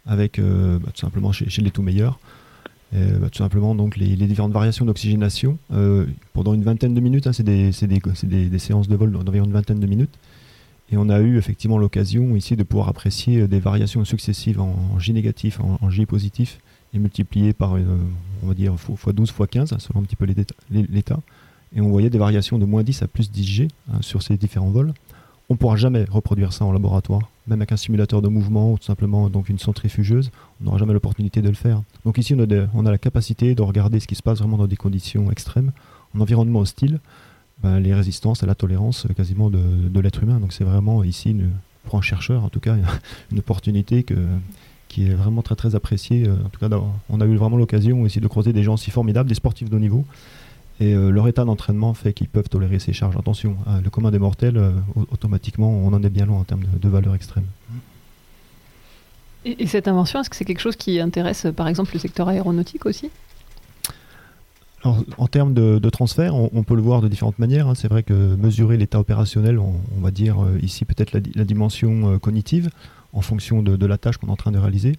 avec 0.05 0.39
bah, 0.39 0.91
tout 0.93 1.01
simplement 1.01 1.31
chez, 1.31 1.47
les 1.63 1.71
tout 1.71 1.81
meilleurs. 1.81 2.19
Bah, 2.93 3.29
tout 3.31 3.39
simplement 3.39 3.73
donc 3.73 3.97
les, 3.97 4.15
différentes 4.15 4.53
variations 4.53 4.85
d'oxygénation 4.85 5.57
pendant 6.33 6.53
une 6.53 6.61
vingtaine 6.63 6.93
de 6.93 7.01
minutes. 7.01 7.25
hein, 7.25 7.33
c'est 7.33 7.43
des 7.43 8.59
séances 8.59 8.87
de 8.87 8.95
vol 8.95 9.11
d'environ 9.11 9.45
une 9.45 9.51
vingtaine 9.51 9.79
de 9.79 9.87
minutes. 9.87 10.15
Et 10.91 10.97
on 10.97 11.09
a 11.09 11.19
eu 11.19 11.37
effectivement 11.37 11.77
l'occasion 11.77 12.35
ici 12.35 12.55
de 12.55 12.63
pouvoir 12.63 12.89
apprécier 12.89 13.41
euh, 13.41 13.47
des 13.47 13.59
variations 13.59 14.05
successives 14.05 14.59
en, 14.59 14.99
J 14.99 15.13
négatif, 15.13 15.59
en, 15.59 15.77
en 15.81 15.89
J 15.89 16.05
positif, 16.05 16.59
et 16.93 16.99
multipliées 16.99 17.53
par, 17.53 17.75
euh, 17.75 17.81
on 18.43 18.47
va 18.47 18.53
dire, 18.53 18.73
x 18.73 19.13
12, 19.13 19.29
x 19.29 19.49
15, 19.49 19.73
hein, 19.73 19.77
selon 19.79 20.01
un 20.01 20.03
petit 20.03 20.15
peu 20.15 20.25
l'état. 20.25 21.19
Et 21.75 21.81
on 21.81 21.89
voyait 21.89 22.09
des 22.09 22.17
variations 22.17 22.57
de 22.57 22.65
moins 22.65 22.83
10 22.83 23.01
à 23.01 23.07
plus 23.07 23.31
10 23.31 23.43
G 23.43 23.67
hein, 23.91 23.97
sur 24.01 24.21
ces 24.21 24.37
différents 24.37 24.69
vols. 24.69 24.93
On 25.49 25.53
ne 25.53 25.57
pourra 25.57 25.75
jamais 25.75 26.05
reproduire 26.05 26.53
ça 26.53 26.65
en 26.65 26.71
laboratoire, 26.71 27.29
même 27.47 27.59
avec 27.59 27.71
un 27.71 27.77
simulateur 27.77 28.21
de 28.21 28.29
mouvement 28.29 28.73
ou 28.73 28.77
tout 28.79 28.85
simplement 28.85 29.29
donc 29.29 29.49
une 29.49 29.59
centrifugeuse, 29.59 30.31
on 30.59 30.65
n'aura 30.65 30.79
jamais 30.79 30.93
l'opportunité 30.93 31.43
de 31.43 31.49
le 31.49 31.55
faire. 31.55 31.83
Donc 32.03 32.17
ici, 32.17 32.35
on 32.73 32.85
a 32.85 32.91
la 32.91 32.97
capacité 32.97 33.53
de 33.53 33.61
regarder 33.61 33.99
ce 33.99 34.07
qui 34.07 34.15
se 34.15 34.23
passe 34.23 34.39
vraiment 34.39 34.57
dans 34.57 34.65
des 34.65 34.75
conditions 34.75 35.29
extrêmes, 35.29 35.71
en 36.15 36.21
environnement 36.21 36.61
hostile, 36.61 36.99
ben, 37.63 37.79
les 37.79 37.93
résistances 37.93 38.43
à 38.43 38.45
la 38.45 38.55
tolérance 38.55 39.05
euh, 39.05 39.13
quasiment 39.13 39.49
de, 39.49 39.99
l'être 39.99 40.23
humain. 40.23 40.39
Donc 40.39 40.53
c'est 40.53 40.63
vraiment 40.63 41.03
ici, 41.03 41.35
pour 41.85 41.97
un 41.97 42.01
chercheur 42.01 42.43
en 42.43 42.49
tout 42.49 42.59
cas, 42.59 42.75
une 43.31 43.39
opportunité 43.39 44.05
qui 44.89 45.07
est 45.07 45.13
vraiment 45.13 45.41
très 45.41 45.55
très 45.55 45.75
appréciée. 45.75 46.27
Euh, 46.27 46.35
En 46.45 46.49
tout 46.49 46.59
cas, 46.59 46.75
on 47.09 47.21
a 47.21 47.25
eu 47.25 47.35
vraiment 47.35 47.57
l'occasion 47.57 48.05
ici 48.05 48.19
de 48.19 48.27
croiser 48.27 48.53
des 48.53 48.63
gens 48.63 48.77
si 48.77 48.91
formidables, 48.91 49.29
des 49.29 49.35
sportifs 49.35 49.69
de 49.69 49.75
haut 49.75 49.79
niveau. 49.79 50.05
Et 50.81 50.93
euh, 50.93 51.09
leur 51.09 51.25
état 51.29 51.45
d'entraînement 51.45 51.93
fait 51.93 52.11
qu'ils 52.11 52.27
peuvent 52.27 52.49
tolérer 52.49 52.79
ces 52.79 52.91
charges. 52.91 53.15
Attention, 53.15 53.55
hein, 53.65 53.79
le 53.81 53.89
commun 53.89 54.11
des 54.11 54.19
mortels, 54.19 54.57
au- 54.95 55.07
automatiquement, 55.09 55.69
on 55.69 55.93
en 55.93 56.03
est 56.03 56.09
bien 56.09 56.25
loin 56.25 56.39
en 56.39 56.43
termes 56.43 56.65
de, 56.81 56.89
valeur 56.89 57.15
extrême. 57.15 57.45
et, 59.45 59.63
et 59.63 59.67
cette 59.67 59.87
invention, 59.87 60.19
est-ce 60.19 60.29
que 60.29 60.35
c'est 60.35 60.43
quelque 60.43 60.59
chose 60.59 60.75
qui 60.75 60.99
intéresse 60.99 61.47
par 61.55 61.69
exemple 61.69 61.91
le 61.93 61.99
secteur 61.99 62.27
aéronautique 62.27 62.85
aussi? 62.85 63.09
En 64.85 65.27
termes 65.27 65.53
de, 65.55 65.89
transfert, 65.89 66.35
on, 66.35 66.63
peut 66.63 66.75
le 66.75 66.81
voir 66.81 67.01
de 67.01 67.07
différentes 67.07 67.39
manières. 67.39 67.67
hein. 67.67 67.75
C'est 67.75 67.87
vrai 67.87 68.03
que 68.03 68.35
mesurer 68.35 68.77
l'état 68.77 68.99
opérationnel, 68.99 69.57
on, 69.57 69.73
va 69.99 70.11
dire 70.11 70.43
euh, 70.43 70.59
ici 70.61 70.85
peut-être 70.85 71.11
la, 71.11 71.19
di- 71.19 71.31
la 71.33 71.43
dimension 71.43 72.13
euh, 72.13 72.19
cognitive 72.19 72.69
en 73.11 73.21
fonction 73.21 73.63
de, 73.63 73.85
la 73.85 73.97
tâche 73.97 74.17
qu'on 74.17 74.27
est 74.27 74.31
en 74.31 74.35
train 74.35 74.51
de 74.51 74.59
réaliser. 74.59 74.95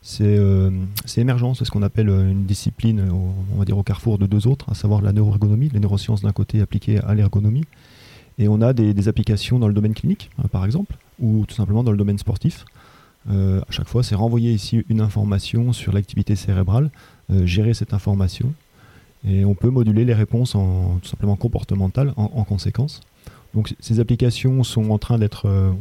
C'est 0.00 0.24
euh, 0.24 0.70
émergent, 1.18 1.52
c'est 1.54 1.66
ce 1.66 1.70
qu'on 1.70 1.82
appelle 1.82 2.08
une 2.08 2.46
discipline, 2.46 3.10
au- 3.10 3.34
on 3.54 3.58
va 3.58 3.66
dire 3.66 3.76
au 3.76 3.82
carrefour 3.82 4.16
de 4.16 4.24
deux 4.26 4.46
autres, 4.46 4.70
à 4.70 4.74
savoir 4.74 5.02
la 5.02 5.12
neuroergonomie, 5.12 5.68
les 5.68 5.80
neurosciences 5.80 6.22
d'un 6.22 6.32
côté 6.32 6.62
appliquées 6.62 6.98
à 7.00 7.14
l'ergonomie. 7.14 7.64
Et 8.38 8.48
on 8.48 8.62
a 8.62 8.72
des, 8.72 9.08
applications 9.08 9.58
dans 9.58 9.68
le 9.68 9.74
domaine 9.74 9.92
clinique, 9.92 10.30
hein, 10.38 10.48
par 10.50 10.64
exemple, 10.64 10.96
ou 11.18 11.44
tout 11.46 11.54
simplement 11.54 11.84
dans 11.84 11.90
le 11.90 11.98
domaine 11.98 12.18
sportif. 12.18 12.64
À 13.28 13.70
chaque 13.70 13.86
fois, 13.86 14.02
c'est 14.02 14.14
renvoyer 14.14 14.50
ici 14.50 14.82
une 14.88 15.02
information 15.02 15.74
sur 15.74 15.92
l'activité 15.92 16.36
cérébrale, 16.36 16.90
gérer 17.44 17.74
cette 17.74 17.92
information, 17.92 18.54
Et 19.26 19.44
on 19.44 19.54
peut 19.54 19.70
moduler 19.70 20.04
les 20.04 20.14
réponses 20.14 20.54
en, 20.54 20.98
tout 21.02 21.08
simplement 21.08 21.36
comportementales 21.36 22.12
en, 22.16 22.30
en 22.34 22.44
conséquence. 22.44 23.00
Donc 23.54 23.74
ces 23.80 24.00
applications 24.00 24.62
sont 24.62 24.90
en 24.90 24.98
train 24.98 25.18
d'être, 25.18 25.46
euh, 25.46 25.72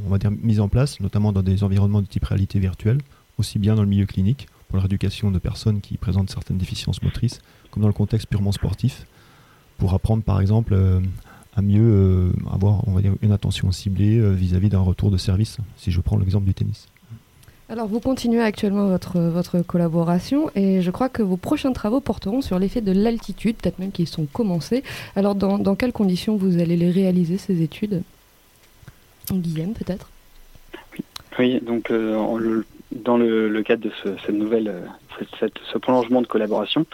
mises 0.41 0.59
en 0.59 0.69
place, 0.69 0.99
notamment 0.99 1.31
dans 1.31 1.43
des 1.43 1.63
environnements 1.63 2.01
de 2.01 2.07
type 2.07 2.25
réalité 2.25 2.59
virtuelle, 2.59 2.99
aussi 3.37 3.59
bien 3.59 3.75
dans 3.75 3.83
le 3.83 3.87
milieu 3.87 4.05
clinique, 4.05 4.47
pour 4.67 4.77
la 4.77 4.83
rééducation 4.83 5.31
de 5.31 5.39
personnes 5.39 5.81
qui 5.81 5.97
présentent 5.97 6.29
certaines 6.29 6.57
déficiences 6.57 7.01
motrices, 7.01 7.41
comme 7.71 7.81
dans 7.81 7.87
le 7.87 7.93
contexte 7.93 8.27
purement 8.27 8.51
sportif, 8.51 9.05
pour 9.77 9.93
apprendre 9.93 10.23
par 10.23 10.41
exemple 10.41 10.73
euh, 10.73 10.99
à 11.55 11.61
mieux 11.61 11.81
euh, 11.81 12.31
avoir 12.51 12.83
une 13.21 13.31
attention 13.31 13.71
ciblée 13.71 14.19
vis-à-vis 14.33 14.69
d'un 14.69 14.79
retour 14.79 15.11
de 15.11 15.17
service, 15.17 15.57
si 15.77 15.91
je 15.91 16.01
prends 16.01 16.17
l'exemple 16.17 16.45
du 16.45 16.53
tennis. 16.53 16.87
Alors 17.69 17.87
vous 17.87 17.99
continuez 17.99 18.41
actuellement 18.41 18.87
votre, 18.87 19.19
votre 19.19 19.61
collaboration 19.61 20.49
et 20.55 20.81
je 20.81 20.89
crois 20.89 21.07
que 21.07 21.21
vos 21.21 21.37
prochains 21.37 21.71
travaux 21.71 21.99
porteront 21.99 22.41
sur 22.41 22.57
l'effet 22.57 22.81
de 22.81 22.91
l'altitude, 22.91 23.57
peut-être 23.57 23.77
même 23.77 23.91
qu'ils 23.91 24.07
sont 24.07 24.25
commencés. 24.25 24.83
Alors 25.15 25.35
dans, 25.35 25.75
quelles 25.75 25.93
conditions 25.93 26.35
vous 26.35 26.59
allez 26.59 26.77
les 26.77 26.89
réaliser 26.89 27.37
ces 27.37 27.61
études? 27.61 28.01
Guillaume 29.31 29.73
peut-être? 29.73 30.09
Oui. 31.37 31.61
donc 31.61 31.91
euh, 31.91 32.63
dans 32.91 33.17
le, 33.17 33.61
cadre 33.61 33.83
de 33.83 33.91
ce, 34.03 34.09
cette 35.39 35.59
ce 35.71 35.77
prolongement 35.77 36.21
de 36.23 36.27
collaboration, 36.27 36.87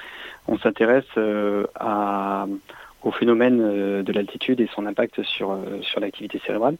on 0.47 0.57
s'intéresse 0.59 1.05
euh, 1.17 1.65
au 3.05 3.11
phénomène 3.11 3.61
euh, 3.61 4.03
de 4.03 4.11
l'altitude 4.11 4.59
et 4.59 4.69
son 4.75 4.85
impact 4.85 5.19
euh, 5.19 5.23
sur 5.81 5.99
l'activité 5.99 6.41
cérébrale. 6.45 6.77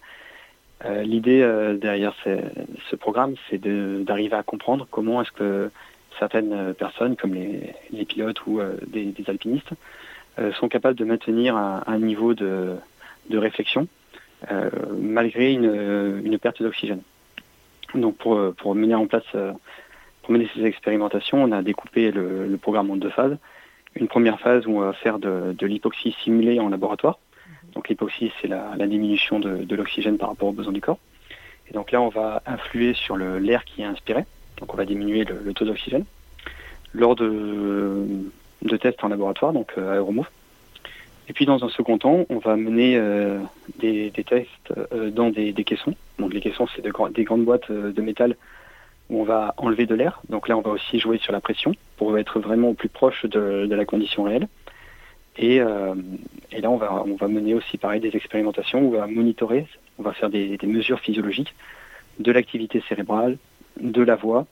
Euh, 0.86 1.04
L'idée 1.04 1.42
euh, 1.42 1.78
derrière 1.78 2.14
ce, 2.24 2.96
programme, 2.96 3.36
c'est 3.50 3.62
d'arriver 3.62 4.36
à 4.36 4.44
comprendre 4.44 4.88
comment 4.90 5.22
est-ce 5.22 5.32
que 5.32 5.72
certaines 6.20 6.74
personnes, 6.74 7.16
comme 7.16 7.34
les, 7.34 8.06
pilotes 8.06 8.46
ou 8.46 8.60
euh, 8.60 8.78
des, 8.88 9.14
alpinistes, 9.28 9.72
euh, 10.40 10.52
sont 10.54 10.68
capables 10.68 10.96
de 10.96 11.06
maintenir 11.06 11.56
un, 11.56 11.98
niveau 11.98 12.34
de, 12.34 12.78
réflexion 13.32 13.88
malgré 15.00 15.54
une, 15.54 16.38
perte 16.40 16.62
d'oxygène. 16.62 17.02
Donc 17.96 18.18
pour, 18.18 18.76
mener 18.76 18.96
en 18.96 19.08
place, 19.08 19.24
pour 19.32 20.32
mener 20.32 20.48
ces 20.54 20.66
expérimentations, 20.66 21.44
on 21.44 21.52
a 21.52 21.62
découpé 21.64 22.12
le, 22.12 22.58
programme 22.62 22.92
en 22.92 22.96
deux 22.96 23.10
phases. 23.10 23.38
Une 23.96 24.08
première 24.08 24.40
phase 24.40 24.68
où 24.68 24.78
on 24.78 24.82
va 24.82 24.94
faire 24.94 25.20
de 25.20 25.66
l'hypoxie 25.66 26.16
simulée 26.24 26.60
en 26.60 26.70
laboratoire 26.70 27.18
donc 27.76 27.90
l'hypoxie, 27.90 28.32
c'est 28.42 28.48
la, 28.48 28.76
diminution 28.88 29.40
de, 29.40 29.76
l'oxygène 29.76 30.18
par 30.18 30.30
rapport 30.30 30.48
aux 30.48 30.54
besoins 30.54 30.74
du 30.74 30.82
corps. 30.82 30.98
Et 31.70 31.74
donc 31.74 31.92
là, 31.92 32.02
on 32.02 32.10
va 32.10 32.42
influer 32.46 32.94
sur 32.94 33.18
l'air 33.18 33.66
qui 33.66 33.82
est 33.82 33.86
inspiré. 33.86 34.26
Donc 34.60 34.74
on 34.74 34.78
va 34.78 34.86
diminuer 34.86 35.26
le, 35.26 35.54
taux 35.54 35.66
d'oxygène. 35.66 36.06
Lors 36.94 37.16
de, 37.16 38.08
tests 38.80 39.04
en 39.04 39.10
laboratoire, 39.10 39.52
donc 39.52 39.74
euh, 39.78 39.94
aéromove. 39.94 40.30
Et 41.28 41.34
puis 41.34 41.46
dans 41.46 41.64
un 41.66 41.70
second 41.70 41.98
temps, 41.98 42.26
on 42.30 42.38
va 42.38 42.56
mener 42.56 42.96
euh, 42.96 43.40
des, 43.80 44.12
tests 44.26 44.74
euh, 44.94 45.10
dans 45.10 45.30
des, 45.30 45.54
caissons. 45.66 45.96
Donc 46.18 46.34
les 46.34 46.40
caissons, 46.40 46.68
c'est 46.74 46.82
de, 46.82 46.94
des 47.14 47.24
grandes 47.24 47.44
boîtes 47.44 47.72
de 47.72 48.02
métal 48.02 48.38
où 49.10 49.22
on 49.22 49.24
va 49.24 49.54
enlever 49.58 49.86
de 49.86 49.96
l'air. 49.96 50.22
Donc 50.30 50.48
là, 50.48 50.58
on 50.58 50.62
va 50.62 50.72
aussi 50.72 51.00
jouer 51.00 51.18
sur 51.18 51.34
la 51.34 51.42
pression 51.42 51.74
pour 51.98 52.18
être 52.18 52.40
vraiment 52.40 52.70
au 52.70 52.74
plus 52.74 52.90
proche 52.90 53.26
de 53.26 53.76
la 53.76 53.86
condition 53.86 54.24
réelle. 54.24 54.48
Et, 55.38 55.60
euh, 55.60 55.96
et, 56.52 56.62
là, 56.62 56.72
on 56.72 56.78
va, 56.78 57.04
on 57.06 57.16
va 57.16 57.28
mener 57.28 57.54
aussi 57.54 57.78
pareil 57.78 58.00
des 58.00 58.16
expérimentations 58.16 58.82
où 58.82 58.96
on 58.96 59.00
va 59.00 59.08
monitorer, 59.08 59.68
on 60.00 60.04
va 60.04 60.14
faire 60.14 60.30
des, 60.30 60.58
mesures 60.64 61.00
physiologiques 61.00 61.54
de 62.20 62.32
l'activité 62.32 62.82
cérébrale, 62.88 63.38
de 63.80 64.02
la 64.02 64.16
voix, 64.16 64.48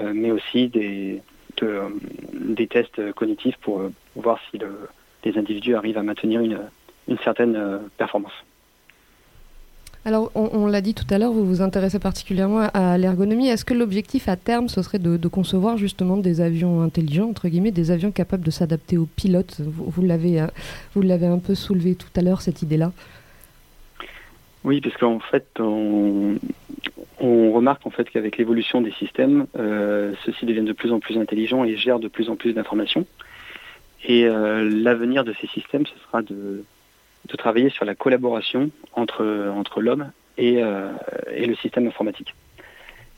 euh, 0.00 0.12
mais 0.12 0.32
aussi 0.32 0.68
des, 0.68 1.22
de, 1.58 1.66
euh, 1.66 1.88
des 2.32 2.66
tests 2.66 3.12
cognitifs 3.12 3.56
pour 3.58 3.82
voir 4.16 4.40
si 4.50 4.58
le, 4.58 4.88
les 5.24 5.38
individus 5.38 5.76
arrivent 5.76 5.98
à 5.98 6.02
maintenir 6.02 6.40
une, 6.40 6.58
une 7.06 7.18
certaine 7.18 7.80
performance. 7.96 8.44
Alors, 10.04 10.30
on, 10.34 10.66
l'a 10.66 10.80
dit 10.80 10.94
tout 10.94 11.04
à 11.10 11.18
l'heure, 11.18 11.32
vous 11.32 11.44
vous 11.44 11.60
intéressez 11.60 11.98
particulièrement 11.98 12.68
à, 12.72 12.96
l'ergonomie. 12.96 13.48
Est-ce 13.48 13.64
que 13.64 13.74
l'objectif 13.74 14.28
à 14.28 14.36
terme, 14.36 14.68
ce 14.68 14.80
serait 14.80 14.98
de, 14.98 15.28
concevoir 15.28 15.76
justement 15.76 16.16
des 16.16 16.40
avions 16.40 16.80
intelligents, 16.80 17.28
entre 17.28 17.48
guillemets, 17.48 17.72
des 17.72 17.90
avions 17.90 18.10
capables 18.10 18.44
de 18.44 18.50
s'adapter 18.50 18.96
aux 18.96 19.06
pilotes? 19.16 19.60
Vous, 19.60 19.90
vous 19.90 20.02
l'avez 20.02 21.26
un 21.26 21.38
peu 21.38 21.54
soulevé 21.54 21.94
tout 21.94 22.08
à 22.16 22.22
l'heure, 22.22 22.40
cette 22.40 22.62
idée-là. 22.62 22.92
Oui, 24.64 24.80
parce 24.80 24.96
qu'en 24.96 25.20
fait, 25.20 25.46
on, 25.58 26.36
on, 27.20 27.52
remarque 27.52 27.86
en 27.86 27.90
fait 27.90 28.08
qu'avec 28.10 28.38
l'évolution 28.38 28.80
des 28.80 28.92
systèmes, 28.92 29.46
euh, 29.58 30.14
ceux-ci 30.24 30.46
deviennent 30.46 30.64
de 30.64 30.72
plus 30.72 30.92
en 30.92 31.00
plus 31.00 31.18
intelligents 31.18 31.64
et 31.64 31.76
gèrent 31.76 32.00
de 32.00 32.08
plus 32.08 32.28
en 32.28 32.36
plus 32.36 32.52
d'informations. 32.52 33.06
Et 34.06 34.26
euh, 34.26 34.68
l'avenir 34.68 35.24
de 35.24 35.34
ces 35.40 35.46
systèmes, 35.48 35.86
ce 35.86 35.98
sera 36.06 36.22
de 36.22 36.64
de 37.26 37.36
travailler 37.36 37.70
sur 37.70 37.84
la 37.84 37.94
collaboration 37.94 38.70
entre, 38.94 39.52
entre 39.54 39.80
l'homme 39.80 40.10
et, 40.36 40.62
euh, 40.62 40.90
et, 41.32 41.46
le 41.46 41.54
système 41.56 41.86
informatique. 41.86 42.34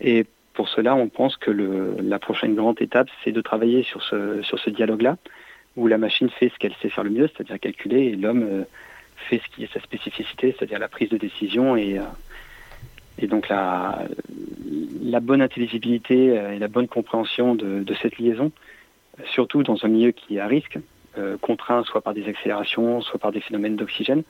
Et 0.01 0.27
pour 0.55 0.69
cela, 0.69 0.95
on 0.95 1.09
pense 1.09 1.37
que 1.37 1.51
la 1.51 2.19
prochaine 2.19 2.55
grande 2.55 2.81
étape, 2.81 3.09
c'est 3.23 3.33
de 3.33 3.41
travailler 3.41 3.83
sur 3.83 4.03
ce, 4.03 4.43
sur 4.43 4.59
ce 4.59 4.71
dialogue-là, 4.71 5.17
où 5.77 5.87
la 5.87 5.99
machine 5.99 6.29
fait 6.31 6.49
ce 6.49 6.59
qu'elle 6.59 6.75
sait 6.83 6.89
faire 6.89 7.05
le 7.05 7.11
mieux, 7.11 7.29
c'est-à-dire 7.29 7.61
calculer, 7.61 8.07
et 8.07 8.17
l'homme 8.17 8.43
euh, 8.43 8.65
fait 9.29 9.41
ce 9.45 9.55
qui 9.55 9.65
est 9.65 9.73
sa 9.73 9.81
spécificité, 9.81 10.55
c'est-à-dire 10.57 10.79
la 10.79 10.89
prise 10.89 11.11
de 11.11 11.19
décision 11.19 11.77
et, 11.77 11.99
euh, 11.99 12.03
et 13.19 13.27
donc 13.27 13.49
la, 13.49 14.07
la 15.03 15.21
bonne 15.21 15.43
intelligibilité 15.43 16.27
et 16.27 16.59
la 16.59 16.69
bonne 16.69 16.89
compréhension 16.89 17.55
de 17.55 17.95
cette 18.01 18.19
liaison, 18.19 18.51
surtout 19.27 19.63
dans 19.63 19.85
un 19.85 19.89
milieu 19.89 20.13
qui 20.13 20.37
est 20.37 20.41
à 20.41 20.47
risque, 20.47 20.79
euh, 21.21 21.37
contraints 21.37 21.85
soit 21.85 22.01
par 22.01 22.15
des 22.15 22.27
accélérations, 22.27 23.01
soit 23.01 23.19
par 23.19 23.33
des 23.33 23.41
phénomènes 23.41 23.77
d'oxygène, 23.77 24.23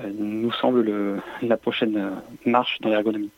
euh, 0.00 0.10
nous 0.16 0.52
semble 0.52 0.82
le, 0.82 1.20
la 1.42 1.56
prochaine 1.56 2.12
marche 2.46 2.80
dans 2.80 2.90
l'ergonomie. 2.90 3.30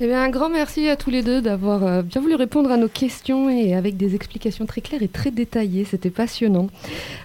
Eh 0.00 0.06
bien, 0.06 0.22
un 0.22 0.28
grand 0.28 0.48
merci 0.48 0.88
à 0.88 0.96
tous 0.96 1.10
les 1.10 1.22
deux 1.22 1.40
d'avoir 1.40 1.84
euh, 1.84 2.02
bien 2.02 2.20
voulu 2.20 2.34
répondre 2.34 2.70
à 2.70 2.76
nos 2.76 2.88
questions 2.88 3.48
et 3.48 3.74
avec 3.74 3.96
des 3.96 4.14
explications 4.14 4.66
très 4.66 4.80
claires 4.80 5.02
et 5.02 5.08
très 5.08 5.30
détaillées. 5.30 5.84
C'était 5.84 6.10
passionnant. 6.10 6.68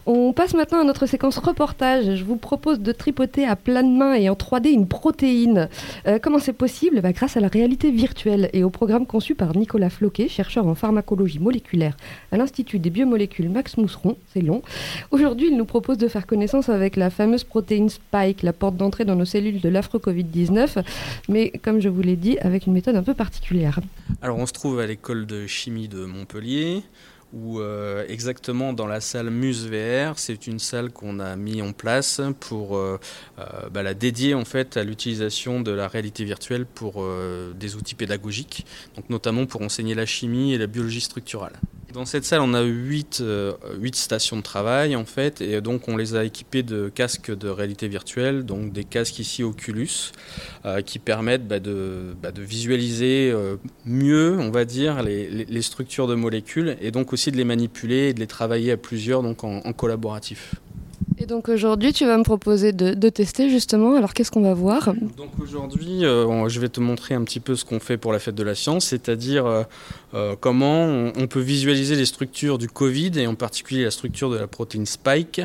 On 0.06 0.34
passe 0.34 0.54
maintenant 0.54 0.82
à 0.82 0.84
notre 0.84 1.06
séquence 1.06 1.38
reportage. 1.38 2.16
Je 2.16 2.24
vous 2.24 2.36
propose 2.36 2.80
de 2.80 2.92
tripoter 2.92 3.46
à 3.46 3.56
pleine 3.56 3.98
main 3.98 4.14
et 4.14 4.30
en 4.30 4.34
3D 4.34 4.70
une 4.70 4.88
protéine. 4.88 5.70
Euh, 6.08 6.20
comment 6.22 6.40
c'est 6.40 6.54
possible? 6.54 7.02
Bah, 7.02 7.12
Grâce 7.12 7.38
à 7.38 7.40
la 7.40 7.48
réalité 7.48 7.92
virtuelle 7.92 8.50
et 8.54 8.64
au 8.64 8.70
programme 8.70 9.06
conçu 9.06 9.36
par 9.36 9.56
Nicolas 9.56 9.90
Floquet, 9.90 10.28
chercheur 10.28 10.68
en 10.68 10.76
pharmacologie 10.76 11.40
moléculaire 11.40 11.98
à 12.32 12.38
l'Institut 12.38 12.80
des 12.80 12.90
biomolécules 12.90 13.50
Max 13.50 13.78
Mousseron. 13.78 14.16
C'est 14.34 14.42
long. 14.42 14.62
Aujourd'hui, 15.12 15.48
il 15.50 15.58
nous 15.58 15.66
propose 15.66 15.98
de 15.98 16.08
faire 16.08 16.28
connaissance 16.28 16.70
avec 16.70 16.96
la 16.96 17.10
fameuse 17.10 17.44
protéine 17.44 17.90
Spike, 17.90 18.44
la 18.44 18.54
porte 18.54 18.76
d'entrée 18.76 19.06
dans 19.06 19.16
nos 19.16 19.26
cellules 19.26 19.60
de 19.60 19.70
l'affreux 19.70 20.00
Covid-19. 20.00 20.84
Mais 21.30 21.52
comme 21.64 21.80
je 21.80 21.90
vous 21.90 22.02
l'ai 22.02 22.16
dit, 22.16 22.29
avec 22.38 22.68
une 22.68 22.74
méthode 22.74 22.96
un 22.96 23.04
peu 23.04 23.14
particulière. 23.14 23.80
Alors 24.22 24.38
on 24.38 24.46
se 24.46 24.54
trouve 24.54 24.80
à 24.80 24.86
l'école 24.86 25.26
de 25.26 25.48
chimie 25.48 25.88
de 25.88 26.06
Montpellier 26.06 26.84
où 27.34 27.60
euh, 27.60 28.06
exactement 28.08 28.74
dans 28.74 28.88
la 28.88 29.02
salle 29.02 29.30
Muse 29.30 29.70
VR, 29.70 30.18
c'est 30.18 30.48
une 30.48 30.60
salle 30.60 30.92
qu'on 30.92 31.20
a 31.20 31.36
mis 31.36 31.62
en 31.62 31.74
place 31.74 32.22
pour 32.40 32.78
euh, 32.78 33.00
euh, 33.40 33.70
bah, 33.72 33.84
la 33.84 33.94
dédier 33.94 34.34
en 34.34 34.46
fait 34.46 34.78
à 34.78 34.84
l'utilisation 34.84 35.62
de 35.62 35.72
la 35.72 35.88
réalité 35.88 36.24
virtuelle 36.24 36.66
pour 36.66 36.96
euh, 36.98 37.54
des 37.54 37.76
outils 37.76 37.96
pédagogiques, 37.96 38.66
donc 38.96 39.10
notamment 39.10 39.46
pour 39.46 39.62
enseigner 39.62 39.96
la 39.96 40.06
chimie 40.06 40.54
et 40.54 40.58
la 40.58 40.68
biologie 40.68 41.02
structurale. 41.02 41.54
Dans 41.94 42.06
cette 42.06 42.24
salle, 42.24 42.42
on 42.42 42.54
a 42.54 42.62
8, 42.62 43.20
euh, 43.22 43.54
8 43.80 43.96
stations 43.96 44.38
de 44.38 44.44
travail 44.44 44.96
en 44.96 45.06
fait, 45.06 45.42
et 45.42 45.60
donc 45.60 45.88
on 45.88 45.98
les 45.98 46.16
a 46.16 46.24
équipées 46.24 46.62
de 46.62 46.88
casques 46.88 47.36
de 47.36 47.50
réalité 47.50 47.88
virtuelle, 47.88 48.46
donc 48.46 48.72
des 48.72 48.84
casques 48.84 49.18
ici 49.18 49.44
Oculus, 49.44 50.12
euh, 50.66 50.82
qui 50.82 51.00
permettent 51.00 51.48
bah, 51.48 51.60
de, 51.60 52.16
bah, 52.22 52.32
de, 52.32 52.44
visualiser 52.44 53.32
euh, 53.34 53.56
mieux, 53.86 54.38
on 54.40 54.52
va 54.52 54.66
dire, 54.66 55.02
les, 55.02 55.62
structures 55.64 56.06
de 56.06 56.14
molécules, 56.14 56.78
et 56.80 56.92
donc 56.92 57.12
aussi 57.12 57.32
de 57.32 57.38
les 57.38 57.44
manipuler 57.44 58.10
et 58.10 58.14
de 58.14 58.20
les 58.20 58.28
travailler 58.28 58.72
à 58.72 58.78
plusieurs, 58.78 59.24
donc 59.24 59.44
en 59.44 59.74
collaboratif. 59.74 60.56
Et 61.22 61.26
donc 61.26 61.50
aujourd'hui, 61.50 61.92
tu 61.92 62.06
vas 62.06 62.18
me 62.18 62.24
proposer 62.24 62.72
de, 62.72 63.10
tester 63.10 63.50
justement. 63.50 63.98
Alors 63.98 64.14
qu'est-ce 64.14 64.32
qu'on 64.32 64.42
va 64.42 64.54
voir? 64.54 64.94
Donc 65.18 65.32
aujourd'hui, 65.42 66.06
euh, 66.06 66.48
je 66.48 66.60
vais 66.62 66.70
te 66.70 66.80
montrer 66.80 67.14
un 67.14 67.26
petit 67.26 67.42
peu 67.42 67.58
ce 67.58 67.66
qu'on 67.66 67.82
fait 67.82 67.98
pour 67.98 68.14
la 68.14 68.20
fête 68.20 68.36
de 68.36 68.44
la 68.44 68.56
science, 68.56 68.86
c'est-à-dire 68.86 69.46
euh, 69.46 69.64
euh, 70.14 70.36
comment 70.40 70.86
on, 70.86 71.28
peut 71.28 71.42
visualiser 71.42 71.98
les 71.98 72.06
structures 72.06 72.58
du 72.58 72.70
Covid 72.70 73.12
et 73.20 73.28
en 73.28 73.36
particulier 73.36 73.84
la 73.84 73.92
structure 73.92 74.30
de 74.30 74.38
la 74.38 74.48
protéine 74.48 74.86
Spike, 74.86 75.42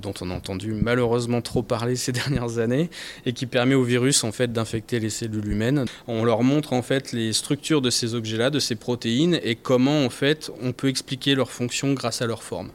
dont 0.00 0.14
on 0.22 0.30
a 0.30 0.34
entendu 0.34 0.72
malheureusement 0.72 1.42
trop 1.42 1.62
parler 1.62 1.94
ces 1.94 2.12
dernières 2.12 2.56
années 2.58 2.88
et 3.26 3.34
qui 3.34 3.44
permet 3.44 3.74
au 3.74 3.84
virus 3.84 4.24
en 4.24 4.32
fait 4.32 4.52
d'infecter 4.54 5.00
les 5.00 5.10
cellules 5.10 5.48
humaines. 5.48 5.84
On 6.08 6.24
leur 6.24 6.42
montre 6.42 6.72
en 6.72 6.82
fait 6.82 7.12
les 7.12 7.34
structures 7.34 7.82
de 7.82 7.90
ces 7.90 8.14
objets-là, 8.14 8.48
de 8.48 8.58
ces 8.58 8.76
protéines 8.76 9.38
et 9.42 9.54
comment 9.54 10.02
en 10.02 10.10
fait 10.10 10.50
on 10.62 10.72
peut 10.72 10.88
expliquer 10.88 11.34
leur 11.34 11.50
fonction 11.50 11.92
grâce 11.92 12.22
à 12.22 12.26
leur 12.26 12.42
forme 12.42 12.70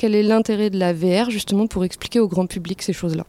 quel 0.00 0.14
est 0.14 0.22
l'intérêt 0.22 0.70
de 0.70 0.78
la 0.78 0.94
VR 0.94 1.28
justement 1.28 1.66
pour 1.66 1.84
expliquer 1.84 2.20
au 2.20 2.26
grand 2.26 2.46
public 2.46 2.80
ces 2.80 2.94
choses-là 2.94 3.26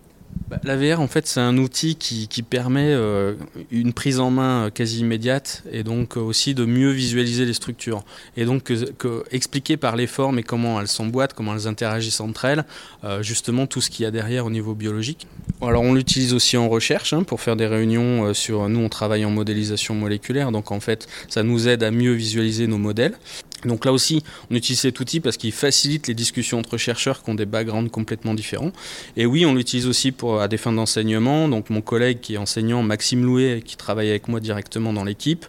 bah, 0.48 0.58
La 0.64 0.78
VR, 0.78 1.02
en 1.02 1.08
fait, 1.08 1.28
c'est 1.28 1.42
un 1.42 1.58
outil 1.58 1.98
qui, 1.98 2.44
permet 2.44 2.94
euh, 2.94 3.34
une 3.72 3.92
prise 3.92 4.22
en 4.22 4.32
main 4.32 4.70
quasi 4.74 5.02
immédiate 5.02 5.64
et 5.70 5.84
donc 5.84 6.16
aussi 6.16 6.54
de 6.54 6.64
mieux 6.64 6.92
visualiser 6.92 7.44
les 7.44 7.52
structures. 7.52 8.06
Et 8.38 8.46
donc, 8.46 8.64
que, 8.64 8.90
que, 8.92 9.26
expliquer 9.32 9.76
par 9.76 9.98
les 9.98 10.08
formes 10.08 10.40
et 10.40 10.44
comment 10.44 10.80
elles 10.80 10.88
s'emboîtent, 10.88 11.34
comment 11.34 11.54
elles 11.54 11.68
interagissent 11.68 12.22
entre 12.22 12.46
elles, 12.46 12.64
euh, 13.04 13.22
justement 13.22 13.68
tout 13.68 13.82
ce 13.82 13.90
qu'il 13.90 14.04
y 14.04 14.06
a 14.06 14.12
derrière 14.12 14.46
au 14.46 14.50
niveau 14.50 14.74
biologique. 14.74 15.28
Alors, 15.62 15.84
on 15.84 15.94
l'utilise 15.94 16.34
aussi 16.34 16.56
en 16.56 16.70
recherche 16.70 17.12
hein, 17.12 17.24
pour 17.24 17.42
faire 17.42 17.58
des 17.58 17.68
réunions 17.68 18.28
euh, 18.28 18.34
sur. 18.34 18.70
Nous, 18.70 18.80
on 18.80 18.88
travaille 18.88 19.26
en 19.26 19.30
modélisation 19.30 19.94
moléculaire, 19.94 20.54
donc 20.54 20.72
en 20.72 20.80
fait, 20.80 21.10
ça 21.28 21.44
nous 21.44 21.68
aide 21.68 21.84
à 21.84 21.92
mieux 21.92 22.14
visualiser 22.14 22.68
nos 22.68 22.78
modèles. 22.78 23.16
Donc 23.65 23.86
là 23.86 23.91
aussi, 23.91 24.24
on 24.50 24.56
utilise 24.56 24.80
cet 24.80 25.00
outil 25.00 25.19
parce 25.19 25.38
qu'il 25.38 25.52
facilite 25.52 26.08
les 26.08 26.13
discussions 26.13 26.60
entre 26.60 26.78
chercheurs 26.78 27.24
qui 27.24 27.30
ont 27.30 27.36
des 27.36 27.45
backgrounds 27.45 27.89
complètement 27.91 28.34
différents. 28.34 28.71
Et 29.17 29.26
oui, 29.26 29.45
on 29.45 29.54
l'utilise 29.54 29.88
aussi 29.88 30.12
pour, 30.12 30.41
à 30.41 30.47
des 30.47 30.58
fins 30.58 30.74
d'enseignement. 30.74 31.47
Donc 31.47 31.69
mon 31.69 31.82
collègue 31.82 32.19
qui 32.21 32.36
est 32.36 32.38
enseignant, 32.38 32.84
Maxime 32.84 33.24
Louet, 33.24 33.62
qui 33.65 33.78
travaille 33.78 34.10
avec 34.10 34.28
moi 34.28 34.39
directement 34.39 34.93
dans 34.93 35.04
l'équipe, 35.04 35.45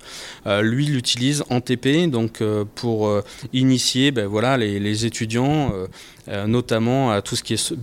euh, 0.46 0.62
lui 0.62 0.86
l'utilise 0.86 1.44
en 1.50 1.60
TP, 1.60 2.10
donc 2.10 2.40
euh, 2.40 2.64
pour 2.74 3.06
euh, 3.08 3.22
initier 3.52 4.10
ben, 4.10 4.26
voilà, 4.26 4.56
les, 4.56 5.06
étudiants, 5.06 5.72
notamment 6.46 7.10
à 7.10 7.22
tout 7.22 7.34
ce 7.34 7.42
qui 7.42 7.54
est 7.54 7.74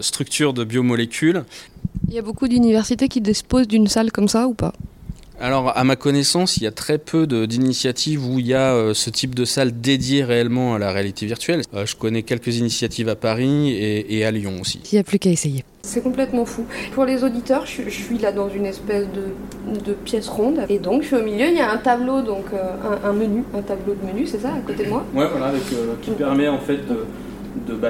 structure 0.00 0.52
de 0.52 0.64
biomolécules. 0.64 1.44
Il 2.08 2.14
y 2.14 2.18
a 2.18 2.22
beaucoup 2.22 2.48
d'universités 2.48 3.08
qui 3.08 3.20
disposent 3.20 3.68
d'une 3.68 3.86
salle 3.86 4.12
comme 4.12 4.28
ça 4.28 4.46
ou 4.46 4.54
pas? 4.54 4.72
Alors, 5.38 5.76
à 5.76 5.84
ma 5.84 5.96
connaissance, 5.96 6.56
il 6.56 6.62
y 6.62 6.66
a 6.66 6.70
très 6.70 6.96
peu 6.98 7.26
d'initiatives 7.26 8.26
où 8.26 8.38
il 8.38 8.46
y 8.46 8.54
a 8.54 8.72
euh, 8.72 8.94
ce 8.94 9.10
type 9.10 9.34
de 9.34 9.44
salle 9.44 9.80
dédiée 9.80 10.24
réellement 10.24 10.74
à 10.74 10.78
la 10.78 10.92
réalité 10.92 11.26
virtuelle. 11.26 11.62
Euh, 11.74 11.84
je 11.84 11.94
connais 11.94 12.22
quelques 12.22 12.56
initiatives 12.56 13.08
à 13.08 13.16
Paris 13.16 13.70
et, 13.70 14.18
et 14.18 14.24
à 14.24 14.30
Lyon 14.30 14.54
aussi. 14.60 14.80
Il 14.90 14.94
n'y 14.94 14.98
a 14.98 15.04
plus 15.04 15.18
qu'à 15.18 15.30
essayer. 15.30 15.62
C'est 15.82 16.02
complètement 16.02 16.46
fou. 16.46 16.64
Pour 16.94 17.04
les 17.04 17.22
auditeurs, 17.22 17.66
je, 17.66 17.82
je, 17.82 17.90
suis 17.90 18.18
là 18.18 18.32
dans 18.32 18.48
une 18.48 18.66
espèce 18.66 19.06
de, 19.06 19.78
de, 19.78 19.92
pièce 19.92 20.26
ronde. 20.28 20.60
Et 20.68 20.78
donc, 20.78 21.02
je 21.02 21.08
suis 21.08 21.16
au 21.16 21.22
milieu, 21.22 21.46
il 21.46 21.56
y 21.56 21.60
a 21.60 21.70
un 21.70 21.76
tableau, 21.76 22.22
donc 22.22 22.46
euh, 22.52 22.56
un, 23.04 23.08
un, 23.08 23.12
menu, 23.12 23.44
un 23.54 23.62
tableau 23.62 23.94
de 23.94 24.06
menu, 24.06 24.26
c'est 24.26 24.40
ça, 24.40 24.48
à 24.54 24.60
côté 24.66 24.84
de 24.84 24.88
moi? 24.88 25.04
Ouais, 25.14 25.28
voilà, 25.30 25.46
avec, 25.48 25.62
qui 26.02 26.10
permet 26.12 26.48
en 26.48 26.58
fait 26.58 26.78
de 26.78 27.04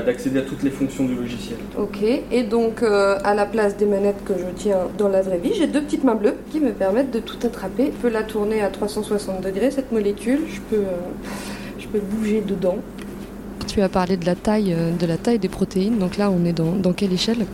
d'accéder 0.05 0.40
bah, 0.40 0.46
à 0.46 0.48
toutes 0.48 0.62
les 0.62 0.70
fonctions 0.70 1.05
du 1.05 1.14
logiciel. 1.14 1.59
Ok, 1.79 2.02
et 2.02 2.42
donc 2.42 2.83
euh, 2.83 3.18
à 3.24 3.35
la 3.35 3.46
place 3.46 3.76
des 3.76 3.87
manettes 3.87 4.24
que 4.24 4.35
je 4.35 4.44
tiens 4.55 4.79
dans 4.98 5.09
la 5.09 5.22
vraie 5.22 5.38
vie, 5.38 5.52
j'ai 5.55 5.66
deux 5.66 5.83
petites 5.83 6.05
mains 6.05 6.14
bleues 6.14 6.37
qui 6.50 6.61
me 6.61 6.72
permettent 6.72 7.12
de 7.12 7.20
tout 7.20 7.38
attraper. 7.44 7.87
Je 7.87 8.02
peux 8.02 8.09
la 8.09 8.22
tourner 8.22 8.62
à 8.62 8.68
360 8.68 9.42
degrés, 9.42 9.70
cette 9.70 9.92
molécule, 9.92 10.40
je 10.48 10.61
peux, 10.61 10.83
euh, 10.83 11.79
je 11.79 11.87
peux 11.87 12.00
bouger 12.00 12.42
dedans. 12.46 12.79
Tu 13.66 13.83
as 13.83 13.88
parlé 13.88 14.16
de 14.16 14.24
la 14.24 14.35
taille, 14.35 14.72
euh, 14.72 14.92
de 14.92 15.07
la 15.07 15.16
taille 15.16 15.38
des 15.38 15.48
protéines, 15.48 15.98
donc 15.98 16.16
là 16.16 16.31
on 16.31 16.44
est 16.44 16.52
dans, 16.52 16.72
dans 16.72 16.92
quelle 16.92 17.12
échelle? 17.12 17.46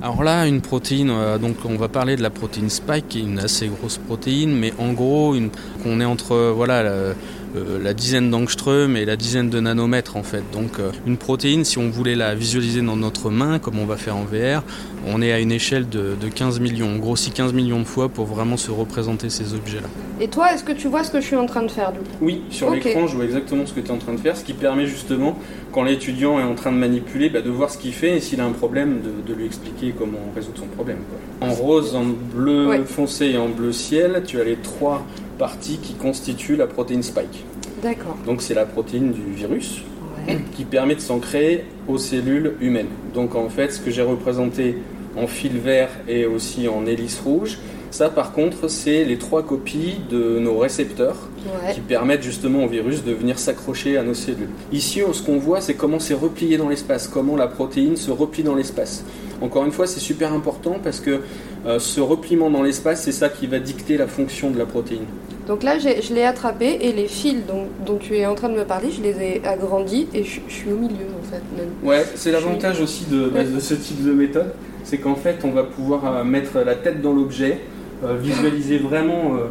Alors 0.00 0.22
là, 0.22 0.46
une 0.46 0.60
protéine, 0.60 1.10
euh, 1.10 1.38
donc 1.38 1.56
on 1.64 1.74
va 1.74 1.88
parler 1.88 2.14
de 2.14 2.22
la 2.22 2.30
protéine 2.30 2.70
spike, 2.70 3.08
qui 3.08 3.18
est 3.18 3.22
une 3.22 3.40
assez 3.40 3.66
grosse 3.66 3.98
protéine, 3.98 4.56
mais 4.56 4.72
en 4.78 4.92
gros, 4.92 5.34
une, 5.34 5.50
on 5.84 6.00
est 6.00 6.04
entre 6.04 6.52
voilà 6.54 6.84
la, 6.84 7.14
euh, 7.56 7.78
la 7.82 7.94
dizaine 7.94 8.30
d'angström 8.30 8.96
et 8.96 9.04
la 9.04 9.16
dizaine 9.16 9.50
de 9.50 9.60
nanomètres 9.60 10.16
en 10.16 10.22
fait. 10.22 10.42
Donc 10.52 10.78
euh, 10.78 10.90
une 11.06 11.16
protéine, 11.16 11.64
si 11.64 11.78
on 11.78 11.88
voulait 11.88 12.14
la 12.14 12.34
visualiser 12.34 12.82
dans 12.82 12.96
notre 12.96 13.30
main, 13.30 13.58
comme 13.58 13.78
on 13.78 13.86
va 13.86 13.96
faire 13.96 14.16
en 14.16 14.24
VR, 14.24 14.62
on 15.06 15.22
est 15.22 15.32
à 15.32 15.38
une 15.38 15.52
échelle 15.52 15.88
de, 15.88 16.14
de 16.20 16.28
15 16.28 16.60
millions. 16.60 16.88
On 16.94 16.98
grossit 16.98 17.32
15 17.32 17.52
millions 17.52 17.78
de 17.78 17.84
fois 17.84 18.08
pour 18.08 18.26
vraiment 18.26 18.56
se 18.56 18.70
représenter 18.70 19.30
ces 19.30 19.54
objets-là. 19.54 19.88
Et 20.20 20.28
toi, 20.28 20.52
est-ce 20.52 20.64
que 20.64 20.72
tu 20.72 20.88
vois 20.88 21.04
ce 21.04 21.10
que 21.10 21.20
je 21.20 21.26
suis 21.26 21.36
en 21.36 21.46
train 21.46 21.62
de 21.62 21.70
faire 21.70 21.92
du 21.92 22.00
coup 22.00 22.06
Oui, 22.20 22.42
sur 22.50 22.68
okay. 22.68 22.80
l'écran, 22.84 23.06
je 23.06 23.14
vois 23.14 23.24
exactement 23.24 23.64
ce 23.66 23.72
que 23.72 23.80
tu 23.80 23.86
es 23.86 23.92
en 23.92 23.98
train 23.98 24.12
de 24.12 24.18
faire, 24.20 24.36
ce 24.36 24.44
qui 24.44 24.52
permet 24.52 24.86
justement, 24.86 25.38
quand 25.72 25.84
l'étudiant 25.84 26.40
est 26.40 26.44
en 26.44 26.54
train 26.54 26.72
de 26.72 26.76
manipuler, 26.76 27.30
bah, 27.30 27.40
de 27.40 27.50
voir 27.50 27.70
ce 27.70 27.78
qu'il 27.78 27.92
fait 27.92 28.16
et 28.16 28.20
s'il 28.20 28.40
a 28.40 28.44
un 28.44 28.52
problème, 28.52 29.00
de, 29.00 29.32
de 29.32 29.38
lui 29.38 29.46
expliquer 29.46 29.94
comment 29.96 30.18
résoudre 30.34 30.58
son 30.58 30.66
problème. 30.66 30.98
Quoi. 31.08 31.48
En 31.48 31.52
rose, 31.52 31.94
en 31.94 32.04
bleu 32.04 32.68
ouais. 32.68 32.84
foncé 32.84 33.26
et 33.26 33.38
en 33.38 33.48
bleu 33.48 33.72
ciel, 33.72 34.22
tu 34.26 34.40
as 34.40 34.44
les 34.44 34.56
trois 34.56 35.06
parties 35.38 35.78
qui 35.78 35.94
constituent 35.94 36.56
la 36.56 36.66
protéine 36.66 37.02
spike. 37.02 37.44
D'accord. 37.82 38.16
Donc 38.26 38.42
c'est 38.42 38.54
la 38.54 38.66
protéine 38.66 39.12
du 39.12 39.22
virus 39.32 39.82
ouais. 40.26 40.38
qui 40.56 40.64
permet 40.64 40.96
de 40.96 41.00
s'ancrer 41.00 41.64
aux 41.86 41.98
cellules 41.98 42.54
humaines. 42.60 42.88
Donc 43.14 43.34
en 43.34 43.48
fait, 43.48 43.72
ce 43.72 43.80
que 43.80 43.90
j'ai 43.90 44.02
représenté 44.02 44.78
en 45.16 45.26
fil 45.26 45.58
vert 45.58 45.90
et 46.08 46.26
aussi 46.26 46.68
en 46.68 46.86
hélice 46.86 47.20
rouge, 47.20 47.58
ça, 47.90 48.10
par 48.10 48.32
contre, 48.32 48.68
c'est 48.68 49.04
les 49.04 49.16
trois 49.16 49.42
copies 49.42 49.96
de 50.10 50.38
nos 50.38 50.58
récepteurs 50.58 51.16
ouais. 51.46 51.72
qui 51.72 51.80
permettent 51.80 52.22
justement 52.22 52.64
au 52.64 52.68
virus 52.68 53.02
de 53.02 53.12
venir 53.12 53.38
s'accrocher 53.38 53.96
à 53.96 54.02
nos 54.02 54.12
cellules. 54.12 54.50
Ici, 54.72 55.00
ce 55.12 55.22
qu'on 55.22 55.38
voit, 55.38 55.62
c'est 55.62 55.74
comment 55.74 55.98
c'est 55.98 56.14
replié 56.14 56.58
dans 56.58 56.68
l'espace, 56.68 57.08
comment 57.08 57.34
la 57.34 57.46
protéine 57.46 57.96
se 57.96 58.10
replie 58.10 58.42
dans 58.42 58.54
l'espace. 58.54 59.04
Encore 59.40 59.64
une 59.64 59.72
fois, 59.72 59.86
c'est 59.86 60.00
super 60.00 60.34
important 60.34 60.76
parce 60.82 61.00
que 61.00 61.20
euh, 61.66 61.78
ce 61.78 62.00
repliement 62.00 62.50
dans 62.50 62.62
l'espace, 62.62 63.02
c'est 63.04 63.12
ça 63.12 63.30
qui 63.30 63.46
va 63.46 63.58
dicter 63.58 63.96
la 63.96 64.06
fonction 64.06 64.50
de 64.50 64.58
la 64.58 64.66
protéine. 64.66 65.06
Donc 65.48 65.62
là, 65.62 65.78
je 65.78 66.14
l'ai 66.14 66.24
attrapé 66.24 66.78
et 66.82 66.92
les 66.92 67.08
fils 67.08 67.38
dont, 67.46 67.64
dont, 67.86 67.96
tu 67.96 68.14
es 68.18 68.26
en 68.26 68.34
train 68.34 68.50
de 68.50 68.54
me 68.54 68.64
parler, 68.64 68.90
je 68.90 69.02
les 69.02 69.16
ai 69.22 69.42
agrandis 69.46 70.06
et 70.12 70.22
je, 70.22 70.40
je 70.46 70.52
suis 70.54 70.70
au 70.70 70.76
milieu 70.76 71.06
en 71.18 71.24
fait. 71.24 71.42
Même. 71.56 71.70
Ouais, 71.82 72.04
c'est 72.16 72.30
l'avantage 72.30 72.74
suis... 72.74 72.84
aussi 72.84 73.04
de, 73.06 73.30
ouais. 73.30 73.44
de, 73.44 73.58
ce 73.58 73.72
type 73.72 74.04
de 74.04 74.12
méthode, 74.12 74.52
c'est 74.84 74.98
qu'en 74.98 75.14
fait, 75.14 75.38
on 75.44 75.50
va 75.50 75.62
pouvoir 75.62 76.04
euh, 76.04 76.22
mettre 76.22 76.58
la 76.58 76.74
tête 76.74 77.00
dans 77.00 77.14
l'objet, 77.14 77.60
euh, 78.04 78.18
visualiser 78.18 78.76
vraiment. 78.76 79.36
euh, 79.36 79.46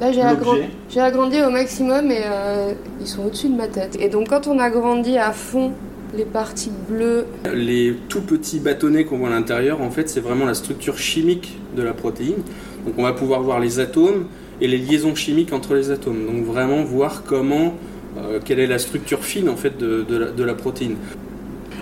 Là, 0.00 0.10
j'ai 0.10 0.20
agrandi, 0.20 0.66
agrandi, 0.96 1.40
au 1.40 1.50
maximum 1.50 2.10
et 2.10 2.22
euh, 2.24 2.72
ils 3.00 3.06
sont 3.06 3.24
au-dessus 3.24 3.48
de 3.48 3.56
ma 3.56 3.68
tête. 3.68 3.96
Et 4.00 4.08
donc, 4.08 4.30
quand 4.30 4.48
on 4.48 4.58
agrandit 4.58 5.16
à 5.16 5.30
fond 5.30 5.72
les 6.16 6.24
parties 6.24 6.72
bleues. 6.88 7.26
Les 7.54 7.94
tout 8.08 8.20
petits 8.20 8.58
bâtonnets 8.58 9.04
qu'on 9.04 9.18
voit 9.18 9.28
à 9.28 9.32
l'intérieur, 9.32 9.80
en 9.80 9.90
fait, 9.90 10.08
c'est 10.08 10.20
vraiment 10.20 10.44
la 10.44 10.54
structure 10.54 10.98
chimique 10.98 11.56
de 11.76 11.82
la 11.82 11.92
protéine. 11.92 12.42
Donc, 12.84 12.94
on 12.98 13.02
va 13.04 13.12
pouvoir 13.12 13.42
voir 13.42 13.60
les 13.60 13.78
atomes 13.78 14.26
et 14.60 14.68
les 14.68 14.78
liaisons 14.78 15.14
chimiques 15.14 15.52
entre 15.52 15.74
les 15.74 15.90
atomes. 15.90 16.26
Donc, 16.26 16.44
vraiment 16.44 16.82
voir 16.82 17.22
comment, 17.24 17.74
euh, 18.18 18.40
quelle 18.44 18.60
est 18.60 18.66
la 18.66 18.78
structure 18.78 19.24
fine 19.24 19.48
en 19.48 19.56
fait 19.56 19.78
de, 19.78 20.04
de, 20.08 20.16
la, 20.16 20.30
de 20.30 20.44
la, 20.44 20.54
protéine. 20.54 20.96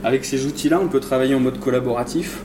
Avec 0.02 0.24
ces 0.24 0.46
outils-là, 0.46 0.80
on 0.82 0.88
peut 0.88 1.00
travailler 1.00 1.34
en 1.34 1.40
mode 1.40 1.58
collaboratif. 1.60 2.40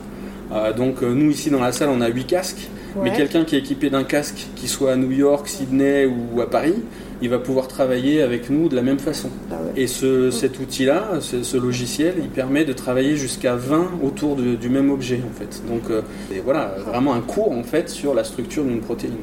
Euh, 0.52 0.72
donc, 0.72 1.02
nous 1.02 1.30
ici 1.30 1.50
dans 1.50 1.60
la 1.60 1.72
salle, 1.72 1.90
on 1.90 2.00
a 2.00 2.08
8 2.08 2.24
casques. 2.24 2.68
Ouais. 2.96 3.10
Mais 3.10 3.16
quelqu'un 3.16 3.44
qui 3.44 3.54
est 3.54 3.60
équipé 3.60 3.88
d'un 3.88 4.02
casque, 4.02 4.48
qui 4.56 4.66
soit 4.66 4.92
à 4.92 4.96
New 4.96 5.12
York, 5.12 5.48
Sydney 5.48 6.06
ou 6.06 6.40
à 6.40 6.50
Paris, 6.50 6.74
il 7.22 7.28
va 7.28 7.38
pouvoir 7.38 7.68
travailler 7.68 8.22
avec 8.22 8.50
nous 8.50 8.68
de 8.68 8.76
la 8.76 8.82
même 8.82 8.98
façon. 8.98 9.28
Ah 9.50 9.54
ouais. 9.54 9.82
Et 9.82 9.86
ce, 9.86 10.30
cet 10.30 10.58
outil-là, 10.58 11.20
ce, 11.20 11.42
ce, 11.42 11.56
logiciel, 11.56 12.14
il 12.18 12.28
permet 12.28 12.64
de 12.64 12.72
travailler 12.72 13.16
jusqu'à 13.16 13.56
20 13.56 13.90
autour 14.02 14.36
de, 14.36 14.54
du 14.54 14.68
même 14.68 14.90
objet 14.90 15.20
en 15.28 15.38
fait. 15.38 15.62
Donc 15.68 15.90
euh, 15.90 16.02
voilà, 16.44 16.76
vraiment 16.86 17.14
un 17.14 17.20
cours 17.20 17.52
en 17.52 17.62
fait 17.62 17.90
sur 17.90 18.14
la 18.14 18.24
structure 18.24 18.64
d'une 18.64 18.80
protéine. 18.80 19.16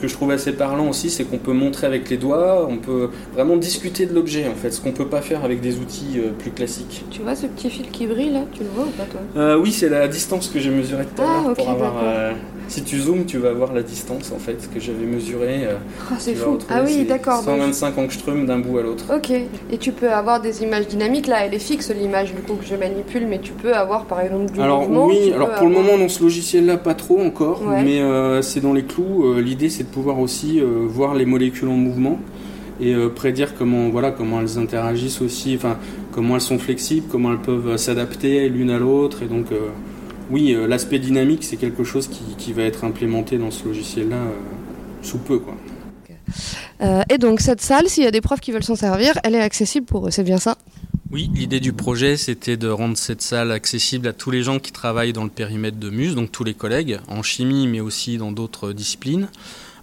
Ce 0.00 0.06
que 0.06 0.08
je 0.08 0.14
trouve 0.16 0.30
assez 0.30 0.52
parlant 0.52 0.88
aussi, 0.88 1.10
c'est 1.10 1.24
qu'on 1.24 1.36
peut 1.36 1.52
montrer 1.52 1.86
avec 1.86 2.08
les 2.08 2.16
doigts, 2.16 2.66
on 2.66 2.78
peut 2.78 3.10
vraiment 3.34 3.58
discuter 3.58 4.06
de 4.06 4.14
l'objet 4.14 4.48
en 4.48 4.54
fait, 4.54 4.70
ce 4.70 4.80
qu'on 4.80 4.92
peut 4.92 5.08
pas 5.08 5.20
faire 5.20 5.44
avec 5.44 5.60
des 5.60 5.76
outils 5.76 6.14
euh, 6.16 6.30
plus 6.30 6.52
classiques. 6.52 7.04
Tu 7.10 7.20
vois 7.20 7.34
ce 7.36 7.46
petit 7.46 7.68
fil 7.68 7.90
qui 7.90 8.06
brille 8.06 8.32
là, 8.32 8.40
tu 8.50 8.62
le 8.62 8.70
vois 8.70 8.84
ou 8.84 8.90
pas 8.92 9.04
toi? 9.04 9.20
Euh, 9.36 9.58
Oui, 9.58 9.72
c'est 9.72 9.90
la 9.90 10.08
distance 10.08 10.48
que 10.48 10.58
j'ai 10.58 10.70
mesurée 10.70 11.04
tout 11.04 11.20
à 11.20 11.26
l'heure 11.26 11.42
ah, 11.44 11.50
okay, 11.50 11.62
pour 11.62 11.70
avoir. 11.70 11.94
Euh, 12.02 12.32
si 12.70 12.84
tu 12.84 12.98
zoomes, 12.98 13.24
tu 13.26 13.38
vas 13.38 13.52
voir 13.52 13.72
la 13.72 13.82
distance 13.82 14.32
en 14.32 14.38
fait 14.38 14.68
que 14.72 14.78
j'avais 14.78 15.04
mesurée. 15.04 15.66
Oh, 16.10 16.14
c'est 16.18 16.34
fou. 16.34 16.58
Ah 16.68 16.82
oui, 16.86 17.04
d'accord. 17.04 17.42
125 17.42 17.96
donc... 17.96 18.04
angström 18.04 18.46
d'un 18.46 18.60
bout 18.60 18.78
à 18.78 18.82
l'autre. 18.82 19.04
Ok. 19.14 19.30
Et 19.30 19.78
tu 19.78 19.90
peux 19.92 20.10
avoir 20.10 20.40
des 20.40 20.62
images 20.62 20.86
dynamiques. 20.86 21.26
Là, 21.26 21.44
elle 21.44 21.54
est 21.54 21.58
fixe 21.58 21.90
l'image 21.90 22.34
du 22.34 22.42
coup 22.42 22.54
que 22.54 22.64
je 22.64 22.76
manipule, 22.76 23.26
mais 23.26 23.40
tu 23.40 23.52
peux 23.52 23.74
avoir 23.74 24.04
par 24.04 24.20
exemple 24.20 24.52
du 24.52 24.60
alors, 24.60 24.82
mouvement. 24.82 25.06
Oui. 25.06 25.32
Alors 25.34 25.48
pour 25.48 25.66
avoir... 25.66 25.70
le 25.70 25.76
moment 25.76 25.98
dans 25.98 26.08
ce 26.08 26.22
logiciel-là, 26.22 26.76
pas 26.76 26.94
trop 26.94 27.20
encore, 27.20 27.62
ouais. 27.66 27.82
mais 27.82 28.00
euh, 28.00 28.42
c'est 28.42 28.60
dans 28.60 28.72
les 28.72 28.84
clous. 28.84 29.24
Euh, 29.24 29.40
L'idée, 29.40 29.68
c'est 29.68 29.84
de 29.84 29.88
pouvoir 29.88 30.20
aussi 30.20 30.60
euh, 30.60 30.86
voir 30.86 31.14
les 31.14 31.26
molécules 31.26 31.68
en 31.68 31.76
mouvement 31.76 32.18
et 32.82 32.94
prédire 33.14 33.56
comment 33.58 33.90
voilà 33.90 34.10
comment 34.10 34.40
elles 34.40 34.56
interagissent 34.58 35.20
aussi, 35.20 35.54
enfin 35.54 35.76
comment 36.12 36.36
elles 36.36 36.40
sont 36.40 36.58
flexibles, 36.58 37.06
comment 37.10 37.30
elles 37.30 37.38
peuvent 37.38 37.76
s'adapter 37.76 38.48
l'une 38.48 38.70
à 38.70 38.78
l'autre 38.78 39.22
et 39.22 39.26
donc 39.26 39.48
oui, 40.30 40.54
euh, 40.54 40.66
l'aspect 40.66 40.98
dynamique, 40.98 41.44
c'est 41.44 41.56
quelque 41.56 41.84
chose 41.84 42.08
qui, 42.08 42.22
qui, 42.38 42.52
va 42.52 42.62
être 42.62 42.84
implémenté 42.84 43.36
dans 43.38 43.50
ce 43.50 43.64
logiciel-là 43.64 44.16
euh, 44.16 44.32
sous 45.02 45.18
peu. 45.18 45.38
Quoi. 45.38 45.56
Euh, 46.82 47.02
et 47.10 47.18
donc, 47.18 47.40
cette 47.40 47.60
salle, 47.60 47.88
s'il 47.88 48.04
y 48.04 48.06
a 48.06 48.10
des 48.10 48.20
profs 48.20 48.40
qui 48.40 48.52
veulent 48.52 48.64
s'en 48.64 48.76
servir, 48.76 49.18
elle 49.24 49.34
est 49.34 49.40
accessible 49.40 49.86
pour 49.86 50.06
eux, 50.06 50.10
c'est 50.10 50.22
bien 50.22 50.38
ça? 50.38 50.56
Oui, 51.10 51.28
l'idée 51.34 51.58
du 51.58 51.72
projet, 51.72 52.16
c'était 52.16 52.56
de 52.56 52.68
rendre 52.68 52.96
cette 52.96 53.20
salle 53.20 53.50
accessible 53.50 54.06
à 54.06 54.12
tous 54.12 54.30
les 54.30 54.44
gens 54.44 54.60
qui 54.60 54.70
travaillent 54.70 55.12
dans 55.12 55.24
le 55.24 55.30
périmètre 55.30 55.78
de 55.78 55.90
Muse, 55.90 56.14
donc 56.14 56.30
tous 56.30 56.44
les 56.44 56.54
collègues, 56.54 57.00
en 57.08 57.22
chimie, 57.22 57.66
mais 57.66 57.80
aussi 57.80 58.16
dans 58.16 58.30
d'autres 58.30 58.72
disciplines. 58.72 59.28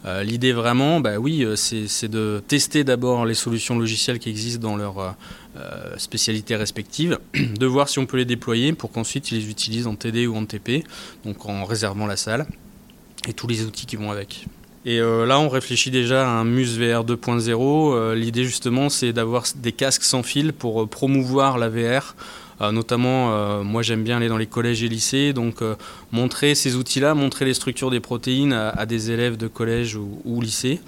Euh, 0.05 0.23
L'idée 0.23 0.53
vraiment, 0.53 0.99
bah 0.99 1.17
oui, 1.17 1.45
c'est 1.55 2.07
de 2.07 2.41
tester 2.47 2.83
d'abord 2.83 3.25
les 3.25 3.33
solutions 3.33 3.77
logicielles 3.77 4.19
qui 4.19 4.29
existent 4.29 4.67
dans 4.67 4.77
leur 4.77 5.15
euh, 5.57 5.97
spécialités 5.97 6.55
respectives, 6.55 7.17
de 7.33 7.65
voir 7.65 7.89
si 7.89 7.97
on 7.97 8.05
peut 8.05 8.17
les 8.17 8.25
déployer 8.25 8.73
pour 8.73 8.91
qu'ensuite 8.91 9.31
ils 9.31 9.39
les 9.39 9.49
utilisent 9.49 9.87
en 9.87 9.95
TD 9.95 10.27
ou 10.27 10.35
en 10.35 10.45
TP, 10.45 10.83
donc 11.25 11.47
en 11.47 11.65
réservant 11.65 12.05
la 12.05 12.15
salle 12.15 12.45
et 13.27 13.33
tous 13.33 13.47
les 13.47 13.63
outils 13.63 13.87
qui 13.87 13.95
vont 13.95 14.11
avec. 14.11 14.45
Et 14.85 14.99
euh, 14.99 15.25
là, 15.25 15.39
on 15.39 15.49
réfléchit 15.49 15.89
déjà 15.89 16.27
à 16.27 16.29
un 16.29 16.43
Muse 16.43 16.77
VR 16.77 17.03
2.0. 17.03 17.93
Euh, 17.95 18.13
L'idée 18.13 18.43
justement, 18.43 18.89
c'est 18.89 19.13
d'avoir 19.13 19.45
des 19.55 19.71
casques 19.71 20.03
sans 20.03 20.21
fil 20.21 20.53
pour 20.53 20.87
promouvoir 20.87 21.57
la 21.57 21.69
VR 21.69 22.15
notamment, 22.59 23.63
moi 23.63 23.81
j'aime 23.81 24.03
bien 24.03 24.17
aller 24.17 24.29
dans 24.29 24.37
les 24.37 24.47
collèges 24.47 24.83
et 24.83 24.87
lycées, 24.87 25.33
donc 25.33 25.61
montrer 26.11 26.55
ces 26.55 26.75
outils-là, 26.75 27.13
montrer 27.13 27.45
les 27.45 27.53
structures 27.53 27.91
des 27.91 27.99
protéines 27.99 28.53
à, 28.53 28.85
des 28.85 29.11
élèves 29.11 29.37
de 29.37 29.47
collège 29.47 29.95
ou, 29.95 30.41
lycée. 30.41 30.79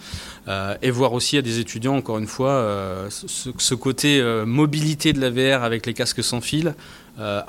Euh, 0.47 0.73
et 0.82 0.89
voir 0.89 1.13
aussi 1.13 1.38
à 1.38 1.41
des 1.41 1.60
étudiants, 1.60 1.95
encore 1.95 2.17
une 2.17 2.27
fois, 2.27 2.51
euh, 2.51 3.08
ce, 3.10 3.75
côté 3.75 4.19
euh, 4.19 4.45
mobilité 4.45 5.13
de 5.13 5.21
la 5.21 5.29
VR 5.29 5.63
avec 5.63 5.86
les 5.86 5.93
casques 5.93 6.23
sans 6.23 6.41
fil 6.41 6.73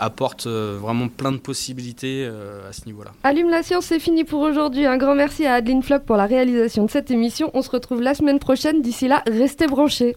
apporte 0.00 0.48
vraiment 0.48 1.06
plein 1.06 1.30
de 1.30 1.36
possibilités 1.36 2.26
à 2.26 2.72
ce 2.72 2.86
niveau-là. 2.86 3.12
Allume 3.22 3.50
la 3.50 3.62
science, 3.62 3.84
c'est 3.84 4.00
fini 4.00 4.24
pour 4.24 4.40
aujourd'hui. 4.40 4.84
Un 4.84 4.96
grand 4.96 5.14
merci 5.14 5.46
à 5.46 5.54
Adeline 5.54 5.84
Flock 5.84 6.02
pour 6.02 6.16
la 6.16 6.26
réalisation 6.26 6.86
de 6.86 6.90
cette 6.90 7.12
émission. 7.12 7.52
On 7.54 7.62
se 7.62 7.70
retrouve 7.70 8.02
la 8.02 8.14
semaine 8.14 8.40
prochaine. 8.40 8.82
D'ici 8.82 9.06
là, 9.06 9.22
restez 9.28 9.68
branchés. 9.68 10.16